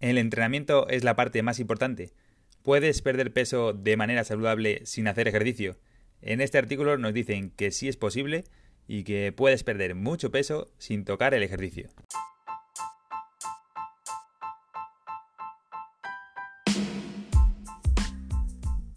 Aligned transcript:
¿El 0.00 0.16
entrenamiento 0.16 0.88
es 0.88 1.04
la 1.04 1.14
parte 1.14 1.42
más 1.42 1.60
importante? 1.60 2.10
¿Puedes 2.62 3.02
perder 3.02 3.34
peso 3.34 3.74
de 3.74 3.98
manera 3.98 4.24
saludable 4.24 4.80
sin 4.84 5.06
hacer 5.06 5.28
ejercicio? 5.28 5.76
En 6.22 6.40
este 6.40 6.56
artículo 6.56 6.96
nos 6.96 7.12
dicen 7.12 7.50
que 7.50 7.70
sí 7.70 7.86
es 7.86 7.98
posible 7.98 8.44
y 8.88 9.04
que 9.04 9.30
puedes 9.30 9.62
perder 9.62 9.94
mucho 9.94 10.30
peso 10.30 10.72
sin 10.78 11.04
tocar 11.04 11.34
el 11.34 11.42
ejercicio. 11.42 11.90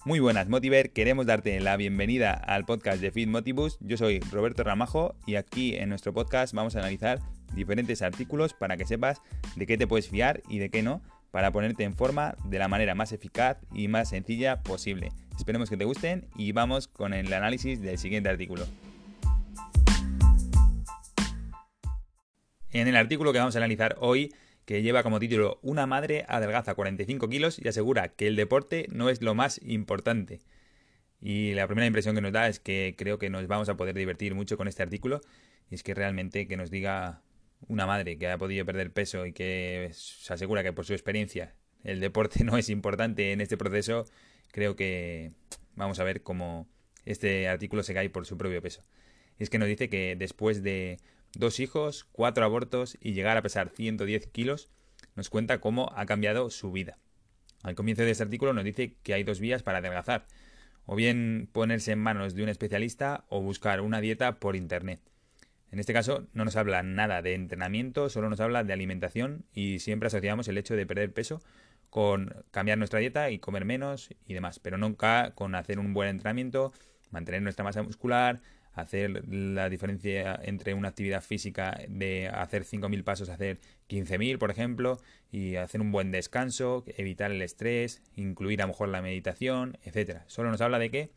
Muy 0.05 0.21
buenas, 0.21 0.47
Motiver. 0.47 0.91
Queremos 0.91 1.25
darte 1.25 1.59
la 1.59 1.75
bienvenida 1.75 2.31
al 2.33 2.63
podcast 2.63 3.01
de 3.01 3.11
Fit 3.11 3.27
Motivus. 3.27 3.77
Yo 3.81 3.97
soy 3.97 4.21
Roberto 4.31 4.63
Ramajo 4.63 5.15
y 5.25 5.35
aquí 5.35 5.75
en 5.75 5.89
nuestro 5.89 6.13
podcast 6.13 6.53
vamos 6.53 6.77
a 6.77 6.79
analizar 6.79 7.19
diferentes 7.55 8.01
artículos 8.01 8.53
para 8.53 8.77
que 8.77 8.85
sepas 8.85 9.21
de 9.55 9.65
qué 9.65 9.77
te 9.77 9.87
puedes 9.87 10.09
fiar 10.09 10.41
y 10.49 10.59
de 10.59 10.69
qué 10.69 10.83
no, 10.83 11.01
para 11.31 11.51
ponerte 11.51 11.83
en 11.83 11.95
forma 11.95 12.35
de 12.45 12.59
la 12.59 12.67
manera 12.67 12.95
más 12.95 13.11
eficaz 13.11 13.57
y 13.73 13.87
más 13.87 14.09
sencilla 14.09 14.61
posible. 14.61 15.11
Esperemos 15.37 15.69
que 15.69 15.77
te 15.77 15.85
gusten 15.85 16.27
y 16.35 16.51
vamos 16.51 16.87
con 16.87 17.13
el 17.13 17.33
análisis 17.33 17.81
del 17.81 17.97
siguiente 17.97 18.29
artículo. 18.29 18.65
En 22.71 22.87
el 22.87 22.95
artículo 22.95 23.33
que 23.33 23.39
vamos 23.39 23.55
a 23.55 23.59
analizar 23.59 23.97
hoy, 23.99 24.33
que 24.65 24.81
lleva 24.81 25.03
como 25.03 25.19
título 25.19 25.59
Una 25.61 25.85
madre 25.85 26.25
adelgaza 26.27 26.73
45 26.73 27.29
kilos 27.29 27.59
y 27.59 27.67
asegura 27.67 28.09
que 28.09 28.27
el 28.27 28.35
deporte 28.35 28.87
no 28.91 29.09
es 29.09 29.21
lo 29.21 29.35
más 29.35 29.59
importante. 29.63 30.39
Y 31.19 31.53
la 31.53 31.67
primera 31.67 31.85
impresión 31.85 32.15
que 32.15 32.21
nos 32.21 32.33
da 32.33 32.47
es 32.47 32.59
que 32.59 32.95
creo 32.97 33.17
que 33.17 33.29
nos 33.29 33.47
vamos 33.47 33.69
a 33.69 33.77
poder 33.77 33.95
divertir 33.95 34.35
mucho 34.35 34.57
con 34.57 34.67
este 34.67 34.83
artículo. 34.83 35.21
Y 35.69 35.75
es 35.75 35.83
que 35.83 35.93
realmente 35.93 36.47
que 36.47 36.57
nos 36.57 36.69
diga 36.69 37.21
una 37.67 37.85
madre 37.85 38.17
que 38.17 38.29
ha 38.29 38.37
podido 38.37 38.65
perder 38.65 38.91
peso 38.91 39.25
y 39.25 39.33
que 39.33 39.89
se 39.93 40.33
asegura 40.33 40.63
que 40.63 40.73
por 40.73 40.85
su 40.85 40.93
experiencia 40.93 41.53
el 41.83 41.99
deporte 41.99 42.43
no 42.43 42.57
es 42.57 42.69
importante 42.69 43.31
en 43.31 43.41
este 43.41 43.57
proceso, 43.57 44.05
creo 44.51 44.75
que 44.75 45.31
vamos 45.75 45.99
a 45.99 46.03
ver 46.03 46.23
cómo 46.23 46.67
este 47.05 47.47
artículo 47.47 47.83
se 47.83 47.93
cae 47.93 48.09
por 48.09 48.25
su 48.25 48.37
propio 48.37 48.61
peso. 48.61 48.83
Es 49.39 49.49
que 49.49 49.57
nos 49.57 49.67
dice 49.67 49.89
que 49.89 50.15
después 50.17 50.63
de 50.63 50.99
dos 51.35 51.59
hijos, 51.59 52.05
cuatro 52.11 52.45
abortos 52.45 52.97
y 53.01 53.13
llegar 53.13 53.37
a 53.37 53.41
pesar 53.41 53.69
110 53.69 54.27
kilos, 54.27 54.69
nos 55.15 55.29
cuenta 55.29 55.59
cómo 55.59 55.91
ha 55.95 56.05
cambiado 56.05 56.49
su 56.49 56.71
vida. 56.71 56.97
Al 57.63 57.75
comienzo 57.75 58.03
de 58.03 58.11
este 58.11 58.23
artículo 58.23 58.53
nos 58.53 58.63
dice 58.63 58.97
que 59.03 59.13
hay 59.13 59.23
dos 59.23 59.39
vías 59.39 59.63
para 59.63 59.79
adelgazar, 59.79 60.27
o 60.85 60.95
bien 60.95 61.49
ponerse 61.51 61.93
en 61.93 61.99
manos 61.99 62.35
de 62.35 62.43
un 62.43 62.49
especialista 62.49 63.25
o 63.29 63.41
buscar 63.41 63.81
una 63.81 64.01
dieta 64.01 64.39
por 64.39 64.55
internet. 64.55 64.99
En 65.73 65.79
este 65.79 65.91
caso 65.91 66.27
no 66.33 66.45
nos 66.45 66.55
habla 66.55 66.83
nada 66.83 67.23
de 67.23 67.33
entrenamiento, 67.33 68.07
solo 68.07 68.29
nos 68.29 68.39
habla 68.39 68.63
de 68.63 68.73
alimentación 68.73 69.43
y 69.55 69.79
siempre 69.79 70.05
asociamos 70.05 70.47
el 70.47 70.59
hecho 70.59 70.75
de 70.75 70.85
perder 70.85 71.11
peso 71.11 71.41
con 71.89 72.45
cambiar 72.51 72.77
nuestra 72.77 72.99
dieta 72.99 73.31
y 73.31 73.39
comer 73.39 73.65
menos 73.65 74.11
y 74.27 74.35
demás, 74.35 74.59
pero 74.59 74.77
nunca 74.77 75.31
con 75.33 75.55
hacer 75.55 75.79
un 75.79 75.95
buen 75.95 76.09
entrenamiento, 76.09 76.73
mantener 77.09 77.41
nuestra 77.41 77.63
masa 77.63 77.81
muscular, 77.81 78.39
hacer 78.73 79.27
la 79.27 79.67
diferencia 79.67 80.39
entre 80.43 80.75
una 80.75 80.89
actividad 80.89 81.23
física 81.23 81.79
de 81.89 82.27
hacer 82.27 82.65
5.000 82.65 83.03
pasos 83.03 83.29
a 83.29 83.33
hacer 83.33 83.59
15.000, 83.89 84.37
por 84.37 84.51
ejemplo, 84.51 84.99
y 85.31 85.55
hacer 85.55 85.81
un 85.81 85.91
buen 85.91 86.11
descanso, 86.11 86.83
evitar 86.85 87.31
el 87.31 87.41
estrés, 87.41 88.03
incluir 88.15 88.61
a 88.61 88.65
lo 88.65 88.73
mejor 88.73 88.89
la 88.89 89.01
meditación, 89.01 89.79
etcétera. 89.81 90.23
Solo 90.27 90.51
nos 90.51 90.61
habla 90.61 90.77
de 90.77 90.91
que 90.91 91.09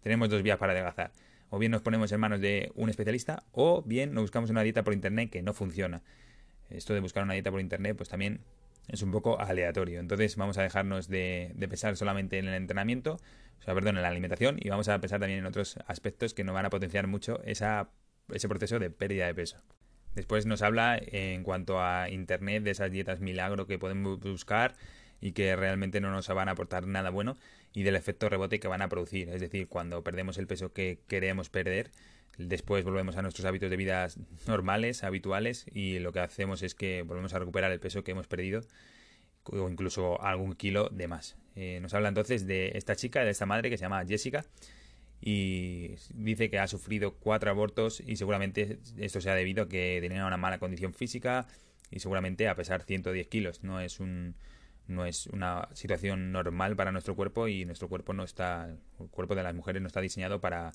tenemos 0.00 0.30
dos 0.30 0.42
vías 0.42 0.56
para 0.56 0.72
adelgazar 0.72 1.12
o 1.50 1.58
bien 1.58 1.72
nos 1.72 1.82
ponemos 1.82 2.10
en 2.12 2.20
manos 2.20 2.40
de 2.40 2.70
un 2.74 2.90
especialista, 2.90 3.44
o 3.52 3.82
bien 3.82 4.14
nos 4.14 4.22
buscamos 4.22 4.50
una 4.50 4.62
dieta 4.62 4.82
por 4.84 4.92
internet 4.92 5.30
que 5.30 5.42
no 5.42 5.54
funciona. 5.54 6.02
Esto 6.70 6.94
de 6.94 7.00
buscar 7.00 7.22
una 7.22 7.34
dieta 7.34 7.50
por 7.50 7.60
internet, 7.60 7.96
pues 7.96 8.08
también 8.08 8.40
es 8.88 9.02
un 9.02 9.10
poco 9.10 9.40
aleatorio. 9.40 10.00
Entonces 10.00 10.36
vamos 10.36 10.58
a 10.58 10.62
dejarnos 10.62 11.08
de, 11.08 11.54
pensar 11.58 11.96
solamente 11.96 12.38
en 12.38 12.48
el 12.48 12.54
entrenamiento, 12.54 13.18
o 13.60 13.62
sea, 13.62 13.74
perdón, 13.74 13.96
en 13.96 14.02
la 14.02 14.08
alimentación, 14.08 14.58
y 14.60 14.68
vamos 14.68 14.88
a 14.88 14.98
pensar 15.00 15.20
también 15.20 15.40
en 15.40 15.46
otros 15.46 15.78
aspectos 15.86 16.34
que 16.34 16.44
nos 16.44 16.54
van 16.54 16.66
a 16.66 16.70
potenciar 16.70 17.06
mucho 17.06 17.42
esa, 17.44 17.90
ese 18.32 18.48
proceso 18.48 18.78
de 18.78 18.90
pérdida 18.90 19.26
de 19.26 19.34
peso. 19.34 19.58
Después 20.14 20.46
nos 20.46 20.62
habla 20.62 20.98
en 21.00 21.42
cuanto 21.44 21.80
a 21.80 22.10
internet 22.10 22.64
de 22.64 22.72
esas 22.72 22.90
dietas 22.90 23.20
milagro 23.20 23.66
que 23.66 23.78
podemos 23.78 24.18
buscar 24.18 24.74
y 25.20 25.32
que 25.32 25.54
realmente 25.56 26.00
no 26.00 26.10
nos 26.10 26.28
van 26.28 26.48
a 26.48 26.52
aportar 26.52 26.86
nada 26.86 27.10
bueno 27.10 27.36
y 27.72 27.82
del 27.82 27.96
efecto 27.96 28.28
rebote 28.28 28.60
que 28.60 28.68
van 28.68 28.82
a 28.82 28.88
producir. 28.88 29.28
Es 29.28 29.40
decir, 29.40 29.68
cuando 29.68 30.02
perdemos 30.02 30.38
el 30.38 30.46
peso 30.46 30.72
que 30.72 31.00
queremos 31.08 31.50
perder, 31.50 31.90
después 32.38 32.84
volvemos 32.84 33.16
a 33.16 33.22
nuestros 33.22 33.44
hábitos 33.44 33.70
de 33.70 33.76
vida 33.76 34.08
normales, 34.46 35.04
habituales 35.04 35.66
y 35.72 35.98
lo 35.98 36.12
que 36.12 36.20
hacemos 36.20 36.62
es 36.62 36.74
que 36.74 37.02
volvemos 37.02 37.34
a 37.34 37.38
recuperar 37.38 37.72
el 37.72 37.80
peso 37.80 38.04
que 38.04 38.12
hemos 38.12 38.26
perdido 38.26 38.62
o 39.44 39.68
incluso 39.68 40.20
algún 40.22 40.54
kilo 40.54 40.88
de 40.90 41.08
más. 41.08 41.36
Eh, 41.56 41.78
nos 41.80 41.94
habla 41.94 42.08
entonces 42.08 42.46
de 42.46 42.72
esta 42.74 42.96
chica, 42.96 43.24
de 43.24 43.30
esta 43.30 43.46
madre 43.46 43.70
que 43.70 43.78
se 43.78 43.82
llama 43.82 44.04
Jessica 44.06 44.44
y 45.20 45.96
dice 46.14 46.48
que 46.48 46.58
ha 46.58 46.68
sufrido 46.68 47.14
cuatro 47.14 47.50
abortos 47.50 48.00
y 48.06 48.16
seguramente 48.16 48.78
esto 48.96 49.20
se 49.20 49.30
ha 49.30 49.34
debido 49.34 49.64
a 49.64 49.68
que 49.68 49.98
tenía 50.00 50.24
una 50.26 50.36
mala 50.36 50.58
condición 50.58 50.94
física 50.94 51.46
y 51.90 52.00
seguramente 52.00 52.48
a 52.48 52.54
pesar 52.54 52.82
110 52.82 53.26
kilos. 53.26 53.64
No 53.64 53.80
es 53.80 53.98
un 53.98 54.36
no 54.88 55.06
es 55.06 55.26
una 55.28 55.68
situación 55.74 56.32
normal 56.32 56.74
para 56.74 56.92
nuestro 56.92 57.14
cuerpo 57.14 57.46
y 57.46 57.64
nuestro 57.64 57.88
cuerpo 57.88 58.12
no 58.12 58.24
está, 58.24 58.68
el 58.68 59.08
cuerpo 59.10 59.34
de 59.34 59.42
las 59.42 59.54
mujeres 59.54 59.80
no 59.82 59.86
está 59.86 60.00
diseñado 60.00 60.40
para 60.40 60.72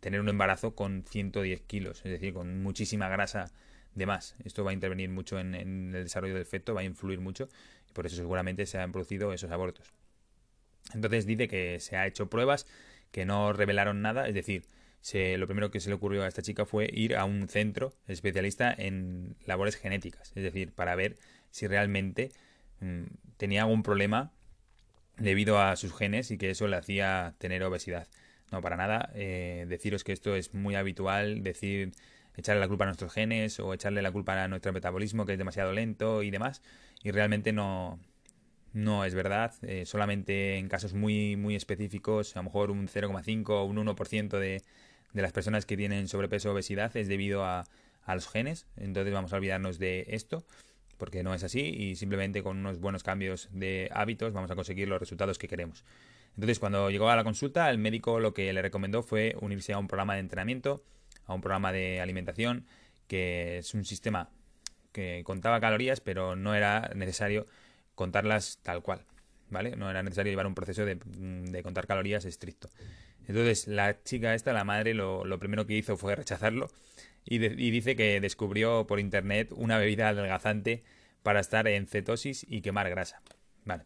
tener 0.00 0.20
un 0.20 0.28
embarazo 0.28 0.74
con 0.74 1.04
110 1.04 1.62
kilos, 1.62 1.98
es 2.04 2.12
decir, 2.12 2.34
con 2.34 2.62
muchísima 2.62 3.08
grasa 3.08 3.52
de 3.94 4.06
más. 4.06 4.36
Esto 4.44 4.64
va 4.64 4.70
a 4.70 4.74
intervenir 4.74 5.08
mucho 5.08 5.38
en, 5.38 5.54
el 5.54 5.92
desarrollo 6.04 6.34
del 6.34 6.46
feto, 6.46 6.74
va 6.74 6.82
a 6.82 6.84
influir 6.84 7.20
mucho 7.20 7.48
y 7.88 7.92
por 7.92 8.06
eso 8.06 8.16
seguramente 8.16 8.66
se 8.66 8.78
han 8.78 8.92
producido 8.92 9.32
esos 9.32 9.50
abortos. 9.50 9.94
Entonces 10.94 11.26
dice 11.26 11.48
que 11.48 11.80
se 11.80 11.96
ha 11.96 12.06
hecho 12.06 12.28
pruebas 12.28 12.66
que 13.10 13.24
no 13.24 13.52
revelaron 13.52 14.02
nada, 14.02 14.28
es 14.28 14.34
decir, 14.34 14.64
lo 15.38 15.46
primero 15.46 15.70
que 15.70 15.80
se 15.80 15.88
le 15.88 15.94
ocurrió 15.94 16.24
a 16.24 16.28
esta 16.28 16.42
chica 16.42 16.66
fue 16.66 16.90
ir 16.92 17.16
a 17.16 17.24
un 17.24 17.48
centro 17.48 17.92
especialista 18.08 18.74
en 18.76 19.36
labores 19.46 19.76
genéticas, 19.76 20.32
es 20.34 20.42
decir, 20.42 20.72
para 20.72 20.94
ver 20.96 21.16
si 21.50 21.66
realmente 21.66 22.32
tenía 23.36 23.62
algún 23.62 23.82
problema 23.82 24.32
debido 25.18 25.60
a 25.60 25.76
sus 25.76 25.94
genes 25.94 26.30
y 26.30 26.38
que 26.38 26.50
eso 26.50 26.68
le 26.68 26.76
hacía 26.76 27.34
tener 27.38 27.62
obesidad. 27.64 28.08
No, 28.52 28.60
para 28.60 28.76
nada. 28.76 29.10
Eh, 29.14 29.66
deciros 29.68 30.04
que 30.04 30.12
esto 30.12 30.36
es 30.36 30.54
muy 30.54 30.74
habitual, 30.74 31.42
decir 31.42 31.92
echarle 32.36 32.60
la 32.60 32.68
culpa 32.68 32.84
a 32.84 32.88
nuestros 32.88 33.12
genes 33.12 33.58
o 33.60 33.72
echarle 33.72 34.02
la 34.02 34.12
culpa 34.12 34.42
a 34.42 34.48
nuestro 34.48 34.72
metabolismo 34.72 35.24
que 35.24 35.32
es 35.32 35.38
demasiado 35.38 35.72
lento 35.72 36.22
y 36.22 36.30
demás. 36.30 36.62
Y 37.02 37.10
realmente 37.10 37.52
no, 37.52 37.98
no 38.72 39.04
es 39.04 39.14
verdad. 39.14 39.54
Eh, 39.62 39.86
solamente 39.86 40.58
en 40.58 40.68
casos 40.68 40.94
muy, 40.94 41.36
muy 41.36 41.56
específicos, 41.56 42.36
a 42.36 42.40
lo 42.40 42.44
mejor 42.44 42.70
un 42.70 42.88
0,5 42.88 43.48
o 43.50 43.64
un 43.64 43.76
1% 43.76 44.38
de, 44.38 44.62
de 45.12 45.22
las 45.22 45.32
personas 45.32 45.66
que 45.66 45.76
tienen 45.76 46.08
sobrepeso 46.08 46.50
o 46.50 46.52
obesidad 46.52 46.96
es 46.96 47.08
debido 47.08 47.44
a, 47.44 47.64
a 48.04 48.14
los 48.14 48.28
genes. 48.28 48.66
Entonces 48.76 49.12
vamos 49.12 49.32
a 49.32 49.36
olvidarnos 49.36 49.78
de 49.78 50.06
esto 50.08 50.44
porque 50.96 51.22
no 51.22 51.34
es 51.34 51.44
así 51.44 51.60
y 51.60 51.96
simplemente 51.96 52.42
con 52.42 52.58
unos 52.58 52.80
buenos 52.80 53.02
cambios 53.02 53.48
de 53.52 53.88
hábitos 53.92 54.32
vamos 54.32 54.50
a 54.50 54.54
conseguir 54.56 54.88
los 54.88 55.00
resultados 55.00 55.38
que 55.38 55.48
queremos. 55.48 55.84
Entonces, 56.34 56.58
cuando 56.58 56.90
llegó 56.90 57.08
a 57.08 57.16
la 57.16 57.24
consulta, 57.24 57.70
el 57.70 57.78
médico 57.78 58.20
lo 58.20 58.34
que 58.34 58.52
le 58.52 58.62
recomendó 58.62 59.02
fue 59.02 59.36
unirse 59.40 59.72
a 59.72 59.78
un 59.78 59.88
programa 59.88 60.14
de 60.14 60.20
entrenamiento, 60.20 60.84
a 61.24 61.34
un 61.34 61.40
programa 61.40 61.72
de 61.72 62.00
alimentación, 62.00 62.66
que 63.08 63.58
es 63.58 63.74
un 63.74 63.84
sistema 63.84 64.30
que 64.92 65.22
contaba 65.24 65.60
calorías, 65.60 66.00
pero 66.00 66.36
no 66.36 66.54
era 66.54 66.90
necesario 66.94 67.46
contarlas 67.94 68.58
tal 68.62 68.82
cual, 68.82 69.02
¿vale? 69.50 69.76
No 69.76 69.90
era 69.90 70.02
necesario 70.02 70.30
llevar 70.30 70.46
un 70.46 70.54
proceso 70.54 70.84
de, 70.84 71.62
contar 71.62 71.86
calorías 71.86 72.24
estricto. 72.24 72.68
Entonces, 73.28 73.66
la 73.66 74.02
chica 74.02 74.34
esta, 74.34 74.52
la 74.52 74.64
madre, 74.64 74.94
lo, 74.94 75.24
lo 75.24 75.38
primero 75.38 75.66
que 75.66 75.74
hizo 75.74 75.96
fue 75.96 76.14
rechazarlo 76.16 76.68
y, 77.26 77.38
dice 77.38 77.96
que 77.96 78.20
descubrió 78.20 78.86
por 78.86 79.00
internet 79.00 79.52
una 79.52 79.78
bebida 79.78 80.08
adelgazante 80.08 80.84
para 81.22 81.40
estar 81.40 81.66
en 81.66 81.86
cetosis 81.86 82.46
y 82.48 82.60
quemar 82.62 82.88
grasa. 82.88 83.20
Vale. 83.64 83.84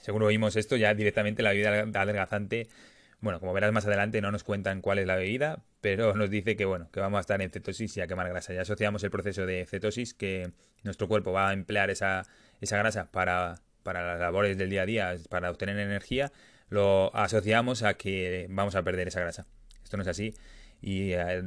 Seguro 0.00 0.26
oímos 0.26 0.54
esto 0.56 0.76
ya 0.76 0.94
directamente 0.94 1.42
la 1.42 1.50
bebida 1.50 2.00
adelgazante. 2.00 2.68
Bueno, 3.20 3.40
como 3.40 3.54
verás 3.54 3.72
más 3.72 3.86
adelante 3.86 4.20
no 4.20 4.30
nos 4.30 4.44
cuentan 4.44 4.82
cuál 4.82 4.98
es 4.98 5.06
la 5.06 5.16
bebida, 5.16 5.64
pero 5.80 6.14
nos 6.14 6.28
dice 6.30 6.56
que 6.56 6.66
bueno, 6.66 6.90
que 6.92 7.00
vamos 7.00 7.18
a 7.18 7.20
estar 7.22 7.40
en 7.40 7.50
cetosis 7.50 7.96
y 7.96 8.00
a 8.02 8.06
quemar 8.06 8.28
grasa. 8.28 8.52
Ya 8.52 8.60
asociamos 8.60 9.02
el 9.02 9.10
proceso 9.10 9.46
de 9.46 9.64
cetosis 9.66 10.12
que 10.12 10.52
nuestro 10.84 11.08
cuerpo 11.08 11.32
va 11.32 11.48
a 11.48 11.52
emplear 11.54 11.88
esa, 11.88 12.26
esa 12.60 12.76
grasa 12.76 13.10
para, 13.10 13.62
para 13.82 14.06
las 14.06 14.20
labores 14.20 14.58
del 14.58 14.68
día 14.68 14.82
a 14.82 14.86
día, 14.86 15.16
para 15.30 15.50
obtener 15.50 15.78
energía, 15.78 16.32
lo 16.68 17.14
asociamos 17.16 17.82
a 17.82 17.94
que 17.94 18.46
vamos 18.50 18.74
a 18.74 18.82
perder 18.82 19.08
esa 19.08 19.20
grasa. 19.20 19.46
Esto 19.82 19.96
no 19.96 20.02
es 20.02 20.08
así 20.08 20.34
y 20.80 21.12
eh, 21.12 21.42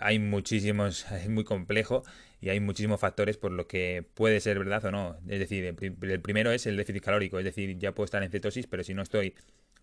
hay 0.00 0.18
muchísimos, 0.18 1.10
es 1.12 1.28
muy 1.28 1.44
complejo 1.44 2.02
y 2.40 2.50
hay 2.50 2.60
muchísimos 2.60 3.00
factores 3.00 3.36
por 3.38 3.52
lo 3.52 3.66
que 3.66 4.04
puede 4.14 4.40
ser 4.40 4.58
verdad 4.58 4.84
o 4.84 4.90
no. 4.90 5.16
Es 5.28 5.38
decir, 5.38 5.64
el 5.64 6.20
primero 6.20 6.52
es 6.52 6.66
el 6.66 6.76
déficit 6.76 7.02
calórico, 7.02 7.38
es 7.38 7.44
decir, 7.44 7.78
ya 7.78 7.92
puedo 7.92 8.04
estar 8.04 8.22
en 8.22 8.30
cetosis, 8.30 8.66
pero 8.66 8.84
si 8.84 8.94
no 8.94 9.02
estoy 9.02 9.34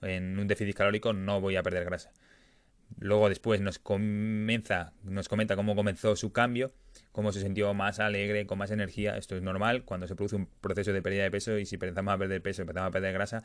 en 0.02 0.38
un 0.40 0.48
déficit 0.48 0.76
calórico 0.76 1.14
no 1.14 1.42
voy 1.42 1.56
a 1.56 1.64
perder 1.64 1.86
grasa. 1.86 2.12
Luego 3.00 3.30
después 3.30 3.62
nos 3.62 3.80
comienza, 3.80 4.94
nos 5.04 5.28
comenta 5.28 5.56
cómo 5.56 5.76
comenzó 5.76 6.16
su 6.16 6.32
cambio, 6.32 6.72
cómo 7.12 7.32
se 7.32 7.42
sintió 7.42 7.74
más 7.74 8.00
alegre, 8.00 8.46
con 8.46 8.58
más 8.58 8.72
energía. 8.72 9.18
Esto 9.18 9.36
es 9.36 9.42
normal 9.42 9.84
cuando 9.84 10.08
se 10.08 10.16
produce 10.16 10.36
un 10.36 10.48
proceso 10.62 10.94
de 10.94 11.02
pérdida 11.02 11.24
de 11.24 11.32
peso 11.32 11.58
y 11.58 11.66
si 11.66 11.76
empezamos 11.76 12.14
a 12.14 12.18
perder 12.18 12.42
peso, 12.42 12.62
empezamos 12.62 12.90
a 12.90 12.92
perder 12.92 13.14
grasa, 13.14 13.44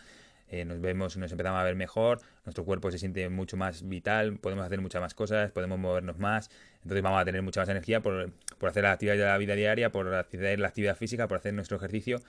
eh, 0.49 0.65
nos 0.65 0.81
vemos, 0.81 1.17
nos 1.17 1.31
empezamos 1.31 1.61
a 1.61 1.65
ver 1.65 1.75
mejor, 1.75 2.21
nuestro 2.45 2.65
cuerpo 2.65 2.91
se 2.91 2.99
siente 2.99 3.29
mucho 3.29 3.57
más 3.57 3.89
vital, 3.89 4.39
podemos 4.39 4.65
hacer 4.65 4.81
muchas 4.81 5.01
más 5.01 5.15
cosas, 5.15 5.51
podemos 5.53 5.79
movernos 5.79 6.19
más, 6.19 6.51
entonces 6.83 7.03
vamos 7.03 7.21
a 7.21 7.25
tener 7.25 7.43
mucha 7.43 7.61
más 7.61 7.69
energía 7.69 8.01
por, 8.01 8.31
por 8.59 8.69
hacer 8.69 8.85
la 8.85 8.93
actividad 8.93 9.17
de 9.17 9.25
la 9.25 9.39
vida 9.39 9.55
diaria, 9.55 9.91
por 9.91 10.15
hacer 10.15 10.59
la 10.61 10.69
actividad 10.69 10.97
física, 10.97 11.29
por 11.29 11.39
hacer 11.39 11.55
nuestro 11.55 11.77
ejercicio 11.77 12.21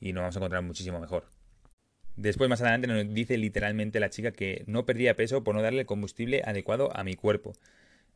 y 0.00 0.12
nos 0.12 0.22
vamos 0.22 0.36
a 0.36 0.38
encontrar 0.38 0.62
muchísimo 0.62 0.98
mejor. 0.98 1.39
Después, 2.20 2.50
más 2.50 2.60
adelante, 2.60 2.86
nos 2.86 3.14
dice 3.14 3.38
literalmente 3.38 3.98
la 3.98 4.10
chica 4.10 4.30
que 4.30 4.62
no 4.66 4.84
perdía 4.84 5.16
peso 5.16 5.42
por 5.42 5.54
no 5.54 5.62
darle 5.62 5.80
el 5.80 5.86
combustible 5.86 6.42
adecuado 6.44 6.94
a 6.94 7.02
mi 7.02 7.14
cuerpo. 7.14 7.54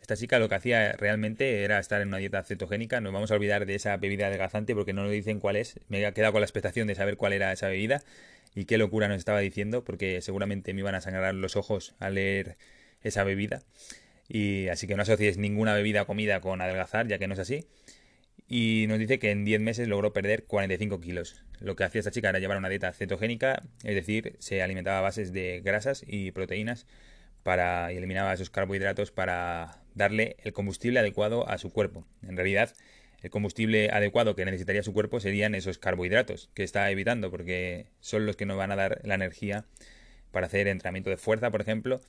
Esta 0.03 0.15
chica 0.15 0.39
lo 0.39 0.51
que 0.51 0.57
hacía 0.57 0.93
realmente 0.93 1.65
era 1.65 1.79
estar 1.79 2.03
en 2.03 2.09
una 2.09 2.19
dieta 2.19 2.43
cetogénica. 2.43 3.01
Nos 3.01 3.15
vamos 3.15 3.31
a 3.31 3.35
olvidar 3.37 3.65
de 3.65 3.75
esa 3.75 3.97
bebida 3.97 4.27
adelgazante 4.27 4.75
porque 4.75 4.93
no 4.93 5.05
nos 5.05 5.11
dicen 5.11 5.41
cuál 5.41 5.57
es. 5.57 5.81
Me 5.89 6.07
he 6.07 6.13
quedado 6.13 6.33
con 6.33 6.43
la 6.43 6.45
expectación 6.45 6.87
de 6.87 6.95
saber 6.95 7.17
cuál 7.17 7.33
era 7.33 7.51
esa 7.51 7.69
bebida 7.69 8.03
y 8.55 8.67
qué 8.67 8.77
locura 8.77 9.09
nos 9.09 9.17
estaba 9.17 9.41
diciendo 9.41 9.85
porque 9.85 10.21
seguramente 10.21 10.75
me 10.75 10.81
iban 10.81 10.95
a 10.95 11.01
sangrar 11.01 11.35
los 11.35 11.57
ojos 11.57 11.95
al 11.99 12.17
leer 12.17 12.59
esa 13.03 13.25
bebida. 13.25 13.63
Y 14.29 14.69
así 14.69 14.87
que 14.87 14.97
no 14.97 15.03
asocies 15.03 15.39
ninguna 15.39 15.73
bebida 15.73 16.05
comida 16.05 16.43
con 16.43 16.61
adelgazar, 16.61 17.09
ya 17.09 17.19
que 17.19 17.27
no 17.27 17.33
es 17.33 17.41
así 17.41 17.65
y 18.49 18.87
nos 18.89 18.99
dice 18.99 19.19
que 19.19 19.31
en 19.31 19.45
10 19.45 19.61
meses 19.61 19.89
logró 19.89 20.13
perder 20.13 20.45
45 20.45 21.01
kilos. 21.01 21.43
Lo 21.61 21.77
que 21.77 21.85
hacía 21.85 22.01
esta 22.01 22.11
chica 22.11 22.29
era 22.29 22.39
llevar 22.39 22.59
una 22.59 22.69
dieta 22.69 22.93
cetogénica, 22.93 23.63
es 23.85 23.95
decir, 23.95 24.37
se 24.39 24.63
alimentaba 24.63 24.99
a 24.99 25.03
bases 25.03 25.33
de 25.33 25.61
grasas 25.65 26.05
y 26.07 26.31
proteínas 26.33 26.87
para, 27.43 27.93
y 27.93 27.97
eliminaba 27.97 28.33
esos 28.33 28.51
carbohidratos 28.51 29.13
para 29.13 29.83
darle 29.95 30.37
el 30.43 30.53
combustible 30.53 31.01
adecuado 31.01 31.49
a 31.49 31.59
su 31.59 31.73
cuerpo. 31.73 32.07
En 32.23 32.37
realidad, 32.37 32.75
el 33.23 33.31
combustible 33.31 33.91
adecuado 33.91 34.37
que 34.37 34.45
necesitaría 34.45 34.83
su 34.83 34.93
cuerpo 34.93 35.21
serían 35.21 35.55
esos 35.55 35.79
carbohidratos 35.79 36.51
que 36.55 36.65
está 36.65 36.91
evitando, 36.91 37.31
porque 37.31 37.87
son 38.01 38.27
los 38.27 38.37
que 38.37 38.47
nos 38.47 38.59
van 38.59 38.73
a 38.73 38.77
dar 38.77 39.01
la 39.05 39.15
energía 39.15 39.65
para 40.31 40.47
hacer 40.47 40.69
entrenamiento 40.69 41.11
de 41.11 41.17
fuerza, 41.17 41.51
por 41.51 41.63
ejemplo, 41.63 42.01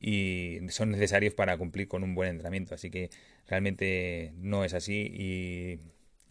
y 0.00 0.58
son 0.70 0.90
necesarios 0.90 1.34
para 1.34 1.56
cumplir 1.56 1.88
con 1.88 2.02
un 2.04 2.14
buen 2.14 2.30
entrenamiento. 2.30 2.74
Así 2.74 2.90
que 2.90 3.10
realmente 3.46 4.32
no 4.36 4.64
es 4.64 4.74
así 4.74 5.10
y 5.12 5.80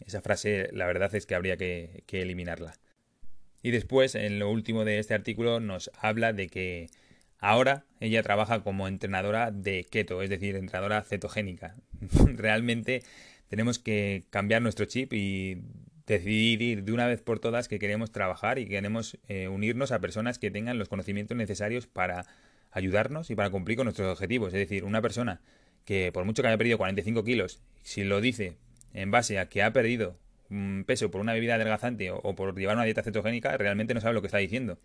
esa 0.00 0.20
frase 0.20 0.70
la 0.72 0.86
verdad 0.86 1.14
es 1.14 1.26
que 1.26 1.34
habría 1.34 1.56
que, 1.56 2.04
eliminarla. 2.10 2.74
Y 3.62 3.70
después, 3.70 4.14
en 4.14 4.38
lo 4.38 4.50
último 4.50 4.84
de 4.84 4.98
este 4.98 5.14
artículo, 5.14 5.60
nos 5.60 5.90
habla 5.98 6.32
de 6.32 6.48
que 6.48 6.88
ahora 7.38 7.84
ella 8.00 8.22
trabaja 8.22 8.62
como 8.62 8.86
entrenadora 8.86 9.50
de 9.50 9.84
keto, 9.84 10.22
es 10.22 10.30
decir, 10.30 10.56
entrenadora 10.56 11.02
cetogénica. 11.02 11.76
realmente 12.36 13.02
tenemos 13.48 13.78
que 13.78 14.24
cambiar 14.30 14.62
nuestro 14.62 14.86
chip 14.86 15.12
y 15.12 15.62
decidir 16.06 16.84
de 16.84 16.92
una 16.92 17.06
vez 17.06 17.20
por 17.20 17.38
todas 17.38 17.68
que 17.68 17.78
queremos 17.78 18.12
trabajar 18.12 18.58
y 18.58 18.66
queremos 18.66 19.18
eh, 19.28 19.48
unirnos 19.48 19.92
a 19.92 20.00
personas 20.00 20.38
que 20.38 20.50
tengan 20.50 20.78
los 20.78 20.88
conocimientos 20.88 21.36
necesarios 21.36 21.86
para 21.86 22.26
ayudarnos 22.70 23.30
y 23.30 23.34
para 23.34 23.50
cumplir 23.50 23.76
con 23.76 23.86
nuestros 23.86 24.10
objetivos. 24.12 24.48
Es 24.48 24.60
decir, 24.60 24.84
una 24.84 25.02
persona 25.02 25.40
que 25.84 26.12
por 26.12 26.24
mucho 26.24 26.42
que 26.42 26.48
haya 26.48 26.58
perdido 26.58 26.78
45 26.78 27.24
kilos, 27.24 27.62
si 27.82 28.04
lo 28.04 28.20
dice 28.20 28.56
en 28.92 29.10
base 29.10 29.38
a 29.38 29.48
que 29.48 29.62
ha 29.62 29.72
perdido 29.72 30.18
un 30.50 30.84
peso 30.86 31.10
por 31.10 31.20
una 31.20 31.32
bebida 31.32 31.54
adelgazante 31.54 32.10
o, 32.10 32.34
por 32.34 32.56
llevar 32.58 32.76
una 32.76 32.84
dieta 32.84 33.02
cetogénica, 33.02 33.56
realmente 33.56 33.94
no 33.94 34.00
sabe 34.00 34.14
lo 34.14 34.20
que 34.20 34.26
está 34.26 34.38
diciendo. 34.38 34.78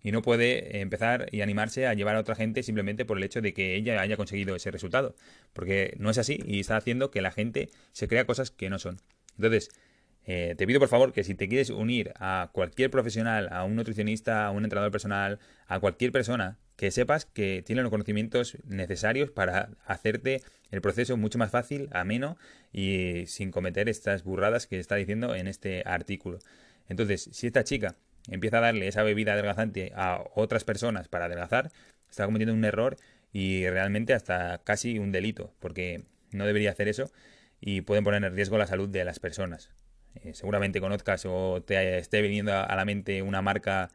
Y 0.00 0.12
no 0.12 0.22
puede 0.22 0.80
empezar 0.80 1.28
y 1.32 1.40
animarse 1.40 1.86
a 1.86 1.94
llevar 1.94 2.14
a 2.14 2.20
otra 2.20 2.36
gente 2.36 2.62
simplemente 2.62 3.04
por 3.04 3.18
el 3.18 3.24
hecho 3.24 3.40
de 3.40 3.52
que 3.52 3.74
ella 3.74 4.00
haya 4.00 4.16
conseguido 4.16 4.54
ese 4.54 4.70
resultado. 4.70 5.16
Porque 5.52 5.94
no 5.98 6.10
es 6.10 6.18
así 6.18 6.40
y 6.46 6.60
está 6.60 6.76
haciendo 6.76 7.10
que 7.10 7.20
la 7.20 7.32
gente 7.32 7.68
se 7.92 8.06
crea 8.06 8.24
cosas 8.24 8.50
que 8.50 8.70
no 8.70 8.78
son. 8.78 8.98
Entonces, 9.36 9.70
eh, 10.30 10.54
te 10.58 10.66
pido 10.66 10.78
por 10.78 10.90
favor 10.90 11.14
que 11.14 11.24
si 11.24 11.34
te 11.34 11.48
quieres 11.48 11.70
unir 11.70 12.12
a 12.16 12.50
cualquier 12.52 12.90
profesional, 12.90 13.48
a 13.50 13.64
un 13.64 13.76
nutricionista, 13.76 14.44
a 14.44 14.50
un 14.50 14.62
entrenador 14.62 14.92
personal, 14.92 15.38
a 15.66 15.80
cualquier 15.80 16.12
persona, 16.12 16.58
que 16.76 16.90
sepas 16.90 17.24
que 17.24 17.62
tiene 17.64 17.80
los 17.80 17.90
conocimientos 17.90 18.58
necesarios 18.66 19.30
para 19.30 19.70
hacerte 19.86 20.42
el 20.70 20.82
proceso 20.82 21.16
mucho 21.16 21.38
más 21.38 21.50
fácil, 21.50 21.88
ameno 21.92 22.36
y 22.74 23.24
sin 23.26 23.50
cometer 23.50 23.88
estas 23.88 24.22
burradas 24.22 24.66
que 24.66 24.78
está 24.78 24.96
diciendo 24.96 25.34
en 25.34 25.48
este 25.48 25.82
artículo. 25.86 26.40
Entonces, 26.90 27.30
si 27.32 27.46
esta 27.46 27.64
chica 27.64 27.96
empieza 28.30 28.58
a 28.58 28.60
darle 28.60 28.86
esa 28.86 29.02
bebida 29.04 29.32
adelgazante 29.32 29.92
a 29.96 30.22
otras 30.34 30.64
personas 30.64 31.08
para 31.08 31.24
adelgazar, 31.24 31.72
está 32.10 32.26
cometiendo 32.26 32.52
un 32.52 32.66
error 32.66 32.98
y 33.32 33.66
realmente 33.66 34.12
hasta 34.12 34.60
casi 34.62 34.98
un 34.98 35.10
delito, 35.10 35.54
porque 35.58 36.04
no 36.32 36.44
debería 36.44 36.72
hacer 36.72 36.86
eso 36.86 37.10
y 37.62 37.80
pueden 37.80 38.04
poner 38.04 38.22
en 38.22 38.36
riesgo 38.36 38.58
la 38.58 38.66
salud 38.66 38.90
de 38.90 39.06
las 39.06 39.20
personas. 39.20 39.70
Eh, 40.24 40.34
seguramente 40.34 40.80
conozcas 40.80 41.24
o 41.26 41.62
te 41.62 41.98
esté 41.98 42.22
viniendo 42.22 42.52
a 42.54 42.74
la 42.76 42.84
mente 42.84 43.22
una 43.22 43.42
marca 43.42 43.90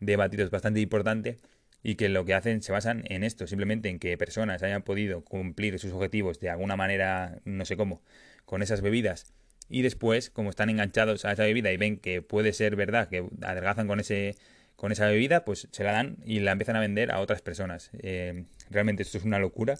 de 0.00 0.16
batidos 0.16 0.50
bastante 0.50 0.80
importante 0.80 1.38
y 1.82 1.94
que 1.94 2.08
lo 2.08 2.24
que 2.24 2.34
hacen 2.34 2.62
se 2.62 2.72
basan 2.72 3.04
en 3.06 3.24
esto, 3.24 3.46
simplemente 3.46 3.88
en 3.88 3.98
que 3.98 4.16
personas 4.18 4.62
hayan 4.62 4.82
podido 4.82 5.22
cumplir 5.24 5.78
sus 5.78 5.92
objetivos 5.92 6.40
de 6.40 6.50
alguna 6.50 6.76
manera, 6.76 7.40
no 7.44 7.64
sé 7.64 7.76
cómo, 7.76 8.02
con 8.44 8.62
esas 8.62 8.80
bebidas 8.80 9.32
y 9.68 9.82
después, 9.82 10.30
como 10.30 10.50
están 10.50 10.70
enganchados 10.70 11.24
a 11.24 11.32
esa 11.32 11.44
bebida 11.44 11.72
y 11.72 11.76
ven 11.76 11.98
que 11.98 12.22
puede 12.22 12.52
ser 12.52 12.76
verdad 12.76 13.08
que 13.08 13.24
adelgazan 13.42 13.86
con 13.86 14.00
ese 14.00 14.36
con 14.76 14.92
esa 14.92 15.06
bebida, 15.06 15.44
pues 15.44 15.66
se 15.72 15.82
la 15.82 15.90
dan 15.90 16.18
y 16.24 16.38
la 16.38 16.52
empiezan 16.52 16.76
a 16.76 16.80
vender 16.80 17.10
a 17.10 17.18
otras 17.18 17.42
personas. 17.42 17.90
Eh, 17.98 18.44
realmente 18.70 19.02
esto 19.02 19.18
es 19.18 19.24
una 19.24 19.40
locura 19.40 19.76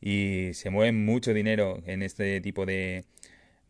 y 0.00 0.54
se 0.54 0.70
mueve 0.70 0.92
mucho 0.92 1.34
dinero 1.34 1.82
en 1.86 2.02
este 2.02 2.40
tipo 2.40 2.64
de, 2.64 3.04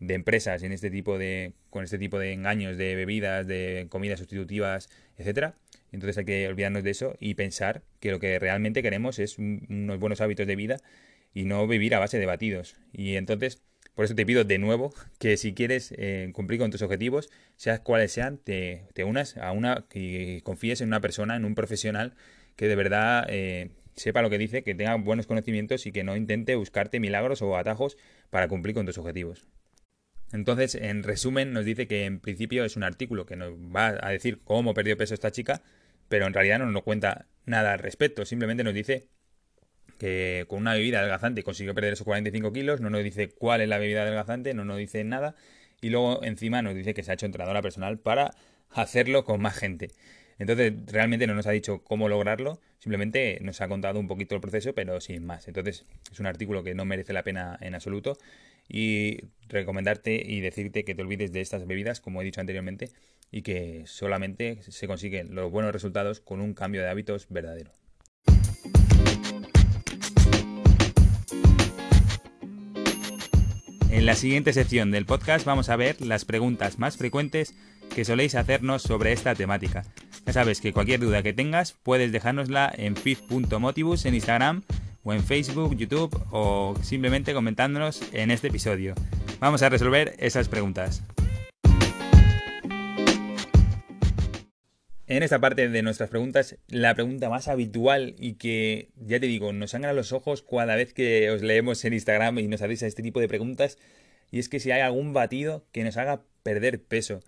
de 0.01 0.15
empresas 0.15 0.63
en 0.63 0.73
este 0.73 0.91
tipo 0.91 1.19
de 1.19 1.53
con 1.71 1.85
este 1.85 1.99
tipo 1.99 2.19
de 2.19 2.33
engaños 2.33 2.77
de 2.77 2.95
bebidas 2.95 3.47
de 3.47 3.87
comidas 3.89 4.19
sustitutivas 4.19 4.89
etcétera. 5.17 5.55
Entonces 5.91 6.19
hay 6.19 6.25
que 6.25 6.49
olvidarnos 6.49 6.85
de 6.85 6.91
eso 6.91 7.17
y 7.19 7.35
pensar 7.35 7.83
que 8.01 8.11
lo 8.11 8.21
que 8.21 8.39
realmente 8.39 8.83
queremos 8.83 9.19
es 9.19 9.39
unos 9.39 9.99
buenos 9.99 10.21
hábitos 10.21 10.47
de 10.47 10.57
vida 10.57 10.77
y 11.35 11.45
no 11.45 11.67
vivir 11.67 11.95
a 11.95 11.99
base 11.99 12.19
de 12.19 12.27
batidos. 12.27 12.77
Y 12.93 13.17
entonces 13.17 13.63
por 13.95 14.05
eso 14.05 14.15
te 14.15 14.25
pido 14.25 14.45
de 14.45 14.59
nuevo 14.59 14.95
que 15.19 15.37
si 15.37 15.55
quieres 15.55 15.93
eh, 15.97 16.31
cumplir 16.33 16.61
con 16.61 16.71
tus 16.71 16.83
objetivos 16.83 17.31
seas 17.57 17.81
cuales 17.81 18.13
sean 18.13 18.39
te, 18.39 18.85
te, 18.95 19.03
unas 19.03 19.37
a 19.37 19.51
una 19.51 19.87
y 19.93 20.41
confíes 20.43 20.81
en 20.81 20.87
una 20.89 21.01
persona 21.01 21.35
en 21.35 21.45
un 21.45 21.57
profesional 21.57 22.15
que 22.55 22.69
de 22.69 22.77
verdad 22.77 23.27
eh, 23.29 23.71
sepa 23.97 24.23
lo 24.23 24.31
que 24.31 24.39
dice 24.39 24.63
que 24.63 24.77
tenga 24.77 24.95
buenos 24.95 25.27
conocimientos 25.27 25.85
y 25.87 25.91
que 25.91 26.05
no 26.05 26.15
intente 26.17 26.55
buscarte 26.55 27.01
milagros 27.01 27.43
o 27.43 27.57
atajos 27.57 27.97
para 28.31 28.47
cumplir 28.47 28.73
con 28.73 28.87
tus 28.87 28.99
objetivos 28.99 29.49
entonces, 30.33 30.75
en 30.75 31.03
resumen, 31.03 31.53
nos 31.53 31.65
dice 31.65 31.87
que 31.87 32.05
en 32.05 32.21
principio 32.21 32.65
es 32.65 32.77
un 32.77 32.83
artículo 32.83 33.25
que 33.27 33.37
nos 33.37 33.53
va 33.55 33.99
a 34.01 34.11
decir 34.11 34.41
cómo 34.45 34.75
perdió 34.75 34.97
peso 34.97 35.15
esta 35.15 35.31
chica, 35.31 35.63
pero 36.09 36.27
en 36.27 36.35
realidad 36.35 36.59
no 36.59 36.67
nos 36.67 36.83
cuenta 36.83 37.27
nada 37.47 37.73
al 37.73 37.79
respecto. 37.79 38.25
Simplemente 38.25 38.65
nos 38.65 38.75
dice 38.75 39.09
que 39.99 40.45
con 40.49 40.61
una 40.61 40.75
bebida 40.75 41.01
adelgazante 41.01 41.43
consiguió 41.43 41.75
perder 41.75 41.95
esos 41.95 42.05
45 42.05 42.53
kilos, 42.53 42.81
no 42.81 42.91
nos 42.91 43.03
dice 43.03 43.31
cuál 43.31 43.63
es 43.63 43.69
la 43.69 43.79
bebida 43.79 44.03
adelgazante, 44.03 44.55
no 44.55 44.65
nos 44.65 44.79
dice 44.79 45.03
nada, 45.03 45.35
y 45.81 45.91
luego 45.91 46.23
encima 46.23 46.63
nos 46.63 46.75
dice 46.75 46.95
que 46.95 47.03
se 47.03 47.11
ha 47.11 47.15
hecho 47.15 47.27
entrenadora 47.27 47.63
personal 47.63 47.99
para 47.99 48.33
hacerlo 48.71 49.25
con 49.25 49.41
más 49.41 49.57
gente. 49.57 49.91
Entonces, 50.39 50.73
realmente 50.87 51.27
no 51.27 51.35
nos 51.35 51.47
ha 51.47 51.51
dicho 51.51 51.83
cómo 51.83 52.09
lograrlo, 52.09 52.61
simplemente 52.79 53.39
nos 53.43 53.61
ha 53.61 53.69
contado 53.69 53.99
un 53.99 54.07
poquito 54.07 54.37
el 54.37 54.41
proceso, 54.41 54.73
pero 54.73 55.01
sin 55.01 55.27
más. 55.27 55.49
Entonces, 55.49 55.85
es 56.13 56.21
un 56.21 56.27
artículo 56.27 56.63
que 56.63 56.75
no 56.75 56.85
merece 56.85 57.13
la 57.13 57.25
pena 57.25 57.59
en 57.61 57.75
absoluto 57.75 58.17
y 58.69 59.19
recomendarte 59.49 60.23
y 60.25 60.41
decirte 60.41 60.85
que 60.85 60.95
te 60.95 61.03
olvides 61.03 61.33
de 61.33 61.41
estas 61.41 61.67
bebidas, 61.67 62.01
como 62.01 62.23
he 62.23 62.25
dicho 62.25 62.41
anteriormente, 62.41 62.91
y 63.33 63.43
que 63.43 63.83
solamente 63.87 64.61
se 64.63 64.87
consiguen 64.87 65.35
los 65.35 65.51
buenos 65.51 65.73
resultados 65.73 66.21
con 66.21 66.41
un 66.41 66.55
cambio 66.55 66.83
de 66.83 66.89
hábitos 66.89 67.27
verdadero. 67.29 67.73
En 73.91 74.07
la 74.07 74.15
siguiente 74.15 74.53
sección 74.53 74.93
del 74.93 75.07
podcast 75.07 75.45
vamos 75.45 75.69
a 75.71 75.77
ver 75.77 76.01
las 76.01 76.25
preguntas 76.25 76.79
más 76.79 76.97
frecuentes 76.97 77.55
que 77.93 78.05
soléis 78.05 78.37
hacernos 78.37 78.83
sobre 78.83 79.13
esta 79.13 79.35
temática. 79.35 79.83
Ya 80.29 80.35
sabes 80.35 80.61
que 80.61 80.75
cualquier 80.75 81.01
duda 81.01 81.23
que 81.23 81.33
tengas 81.33 81.73
puedes 81.73 82.13
dejárnosla 82.13 82.71
en 82.77 82.97
fit.motivus 82.97 84.05
en 84.05 84.15
Instagram 84.15 84.63
o 85.03 85.15
en 85.15 85.25
Facebook, 85.25 85.75
YouTube 85.75 86.15
o 86.31 86.75
simplemente 86.83 87.33
comentándonos 87.33 88.03
en 88.13 88.31
este 88.31 88.49
episodio. 88.49 88.95
Vamos 89.41 89.63
a 89.63 89.71
resolver 89.71 90.15
esas 90.19 90.51
preguntas. 90.51 91.03
En 95.07 95.23
esta 95.23 95.41
parte 95.41 95.67
de 95.71 95.83
nuestras 95.83 96.11
preguntas, 96.11 96.59
la 96.67 96.95
pregunta 96.95 97.31
más 97.31 97.49
habitual 97.49 98.15
y 98.19 98.35
que, 98.35 98.91
ya 98.97 99.19
te 99.19 99.29
digo, 99.29 99.55
nos 99.55 99.71
sangra 99.71 99.95
los 99.95 100.13
ojos 100.13 100.43
cada 100.43 100.77
vez 100.77 100.93
que 100.93 101.31
os 101.31 101.41
leemos 101.41 101.83
en 101.87 101.95
Instagram 101.95 102.39
y 102.39 102.49
nos 102.49 102.61
hacéis 102.61 102.83
este 102.83 103.03
tipo 103.03 103.21
de 103.21 103.29
preguntas, 103.29 103.79
y 104.31 104.41
es 104.41 104.51
que 104.51 104.61
si 104.61 104.73
hay 104.73 104.83
algún 104.83 105.15
batido 105.15 105.65
que 105.73 105.85
nos 105.85 105.97
haga 105.97 106.21
perder 106.43 106.83
peso. 106.83 107.21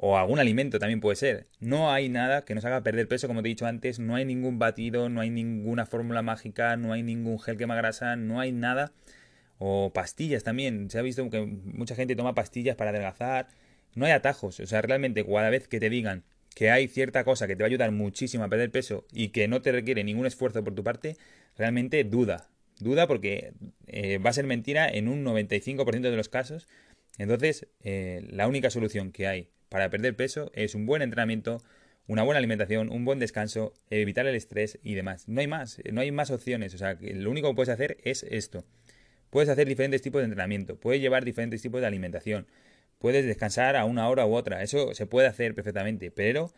O 0.00 0.16
algún 0.16 0.38
alimento 0.38 0.78
también 0.78 1.00
puede 1.00 1.16
ser. 1.16 1.48
No 1.58 1.90
hay 1.90 2.08
nada 2.08 2.44
que 2.44 2.54
nos 2.54 2.64
haga 2.64 2.82
perder 2.84 3.08
peso, 3.08 3.26
como 3.26 3.42
te 3.42 3.48
he 3.48 3.50
dicho 3.50 3.66
antes, 3.66 3.98
no 3.98 4.14
hay 4.14 4.24
ningún 4.24 4.58
batido, 4.60 5.08
no 5.08 5.20
hay 5.20 5.28
ninguna 5.28 5.86
fórmula 5.86 6.22
mágica, 6.22 6.76
no 6.76 6.92
hay 6.92 7.02
ningún 7.02 7.40
gel 7.40 7.56
quema 7.56 7.74
grasa, 7.74 8.14
no 8.14 8.38
hay 8.38 8.52
nada. 8.52 8.92
O 9.58 9.92
pastillas 9.92 10.44
también. 10.44 10.88
Se 10.88 11.00
ha 11.00 11.02
visto 11.02 11.28
que 11.30 11.40
mucha 11.40 11.96
gente 11.96 12.14
toma 12.14 12.34
pastillas 12.34 12.76
para 12.76 12.90
adelgazar. 12.90 13.48
No 13.96 14.06
hay 14.06 14.12
atajos. 14.12 14.60
O 14.60 14.66
sea, 14.66 14.82
realmente 14.82 15.26
cada 15.26 15.50
vez 15.50 15.66
que 15.66 15.80
te 15.80 15.90
digan 15.90 16.22
que 16.54 16.70
hay 16.70 16.86
cierta 16.86 17.24
cosa 17.24 17.48
que 17.48 17.56
te 17.56 17.64
va 17.64 17.66
a 17.66 17.70
ayudar 17.70 17.90
muchísimo 17.90 18.44
a 18.44 18.48
perder 18.48 18.70
peso 18.70 19.04
y 19.12 19.30
que 19.30 19.48
no 19.48 19.62
te 19.62 19.72
requiere 19.72 20.04
ningún 20.04 20.26
esfuerzo 20.26 20.62
por 20.62 20.76
tu 20.76 20.84
parte, 20.84 21.16
realmente 21.56 22.04
duda. 22.04 22.48
Duda 22.78 23.08
porque 23.08 23.52
eh, 23.88 24.18
va 24.18 24.30
a 24.30 24.32
ser 24.32 24.46
mentira 24.46 24.88
en 24.88 25.08
un 25.08 25.24
95% 25.24 26.02
de 26.02 26.16
los 26.16 26.28
casos. 26.28 26.68
Entonces, 27.18 27.66
eh, 27.82 28.24
la 28.30 28.46
única 28.46 28.70
solución 28.70 29.10
que 29.10 29.26
hay 29.26 29.48
para 29.68 29.90
perder 29.90 30.16
peso 30.16 30.50
es 30.54 30.74
un 30.74 30.86
buen 30.86 31.02
entrenamiento, 31.02 31.62
una 32.06 32.22
buena 32.22 32.38
alimentación, 32.38 32.90
un 32.90 33.04
buen 33.04 33.18
descanso, 33.18 33.74
evitar 33.90 34.26
el 34.26 34.34
estrés 34.34 34.78
y 34.82 34.94
demás. 34.94 35.28
No 35.28 35.40
hay 35.40 35.46
más, 35.46 35.80
no 35.92 36.00
hay 36.00 36.10
más 36.10 36.30
opciones. 36.30 36.74
O 36.74 36.78
sea, 36.78 36.98
lo 37.00 37.30
único 37.30 37.48
que 37.48 37.54
puedes 37.54 37.68
hacer 37.68 37.98
es 38.02 38.22
esto. 38.24 38.64
Puedes 39.30 39.50
hacer 39.50 39.68
diferentes 39.68 40.00
tipos 40.00 40.20
de 40.20 40.24
entrenamiento, 40.24 40.76
puedes 40.76 41.02
llevar 41.02 41.24
diferentes 41.24 41.60
tipos 41.60 41.80
de 41.82 41.86
alimentación, 41.86 42.46
puedes 42.98 43.26
descansar 43.26 43.76
a 43.76 43.84
una 43.84 44.08
hora 44.08 44.24
u 44.26 44.34
otra, 44.34 44.62
eso 44.62 44.94
se 44.94 45.06
puede 45.06 45.28
hacer 45.28 45.54
perfectamente, 45.54 46.10
pero 46.10 46.50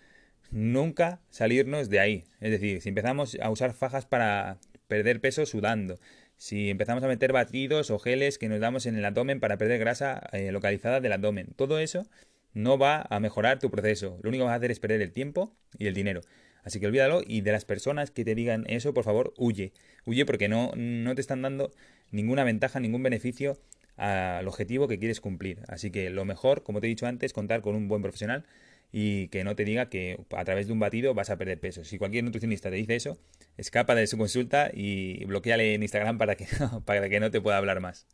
nunca 0.52 1.20
salirnos 1.30 1.90
de 1.90 2.00
ahí. 2.00 2.24
Es 2.40 2.52
decir, 2.52 2.80
si 2.80 2.90
empezamos 2.90 3.36
a 3.40 3.50
usar 3.50 3.72
fajas 3.72 4.06
para 4.06 4.58
perder 4.86 5.20
peso 5.20 5.46
sudando, 5.46 5.98
si 6.36 6.70
empezamos 6.70 7.02
a 7.02 7.08
meter 7.08 7.32
batidos 7.32 7.90
o 7.90 7.98
geles 7.98 8.38
que 8.38 8.48
nos 8.48 8.60
damos 8.60 8.86
en 8.86 8.96
el 8.96 9.04
abdomen 9.04 9.40
para 9.40 9.58
perder 9.58 9.80
grasa 9.80 10.28
eh, 10.32 10.52
localizada 10.52 11.00
del 11.00 11.12
abdomen, 11.12 11.48
todo 11.56 11.80
eso 11.80 12.06
no 12.52 12.78
va 12.78 13.06
a 13.08 13.20
mejorar 13.20 13.58
tu 13.58 13.70
proceso. 13.70 14.18
Lo 14.22 14.28
único 14.28 14.42
que 14.42 14.46
vas 14.46 14.54
a 14.54 14.56
hacer 14.56 14.70
es 14.70 14.80
perder 14.80 15.02
el 15.02 15.12
tiempo 15.12 15.54
y 15.78 15.86
el 15.86 15.94
dinero. 15.94 16.20
Así 16.62 16.80
que 16.80 16.86
olvídalo 16.86 17.22
y 17.26 17.40
de 17.40 17.52
las 17.52 17.64
personas 17.64 18.10
que 18.10 18.24
te 18.24 18.34
digan 18.34 18.64
eso, 18.68 18.92
por 18.92 19.04
favor, 19.04 19.32
huye. 19.38 19.72
Huye 20.04 20.26
porque 20.26 20.48
no, 20.48 20.72
no 20.76 21.14
te 21.14 21.20
están 21.20 21.42
dando 21.42 21.72
ninguna 22.10 22.44
ventaja, 22.44 22.80
ningún 22.80 23.02
beneficio 23.02 23.58
al 23.96 24.46
objetivo 24.48 24.88
que 24.88 24.98
quieres 24.98 25.20
cumplir. 25.20 25.60
Así 25.68 25.90
que 25.90 26.10
lo 26.10 26.24
mejor, 26.24 26.62
como 26.62 26.80
te 26.80 26.86
he 26.86 26.90
dicho 26.90 27.06
antes, 27.06 27.32
contar 27.32 27.60
con 27.60 27.74
un 27.74 27.88
buen 27.88 28.02
profesional 28.02 28.44
y 28.92 29.28
que 29.28 29.44
no 29.44 29.54
te 29.54 29.64
diga 29.64 29.88
que 29.88 30.18
a 30.36 30.44
través 30.44 30.66
de 30.66 30.72
un 30.72 30.80
batido 30.80 31.14
vas 31.14 31.30
a 31.30 31.36
perder 31.36 31.60
peso. 31.60 31.84
Si 31.84 31.98
cualquier 31.98 32.24
nutricionista 32.24 32.70
te 32.70 32.76
dice 32.76 32.96
eso, 32.96 33.18
escapa 33.56 33.94
de 33.94 34.06
su 34.06 34.18
consulta 34.18 34.70
y 34.72 35.24
bloqueale 35.26 35.74
en 35.74 35.82
Instagram 35.82 36.18
para 36.18 36.34
que, 36.34 36.46
para 36.84 37.08
que 37.08 37.20
no 37.20 37.30
te 37.30 37.40
pueda 37.40 37.56
hablar 37.56 37.80
más. 37.80 38.06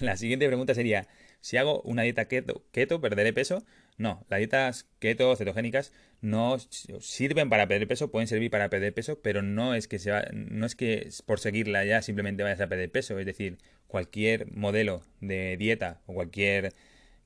La 0.00 0.16
siguiente 0.16 0.46
pregunta 0.46 0.74
sería, 0.74 1.06
si 1.44 1.58
hago 1.58 1.82
una 1.82 2.00
dieta 2.00 2.24
keto, 2.24 2.64
keto 2.72 3.02
¿perderé 3.02 3.34
peso? 3.34 3.66
No, 3.98 4.24
las 4.30 4.38
dietas 4.38 4.86
keto, 4.98 5.36
cetogénicas, 5.36 5.92
no 6.22 6.56
sirven 6.58 7.50
para 7.50 7.68
perder 7.68 7.86
peso, 7.86 8.10
pueden 8.10 8.28
servir 8.28 8.50
para 8.50 8.70
perder 8.70 8.94
peso, 8.94 9.20
pero 9.20 9.42
no 9.42 9.74
es 9.74 9.86
que 9.86 9.98
sea, 9.98 10.26
no 10.32 10.64
es 10.64 10.74
que 10.74 11.06
por 11.26 11.40
seguirla 11.40 11.84
ya 11.84 12.00
simplemente 12.00 12.42
vayas 12.42 12.62
a 12.62 12.66
perder 12.68 12.90
peso. 12.90 13.18
Es 13.18 13.26
decir, 13.26 13.58
cualquier 13.88 14.50
modelo 14.52 15.02
de 15.20 15.58
dieta 15.58 16.00
o 16.06 16.14
cualquier 16.14 16.72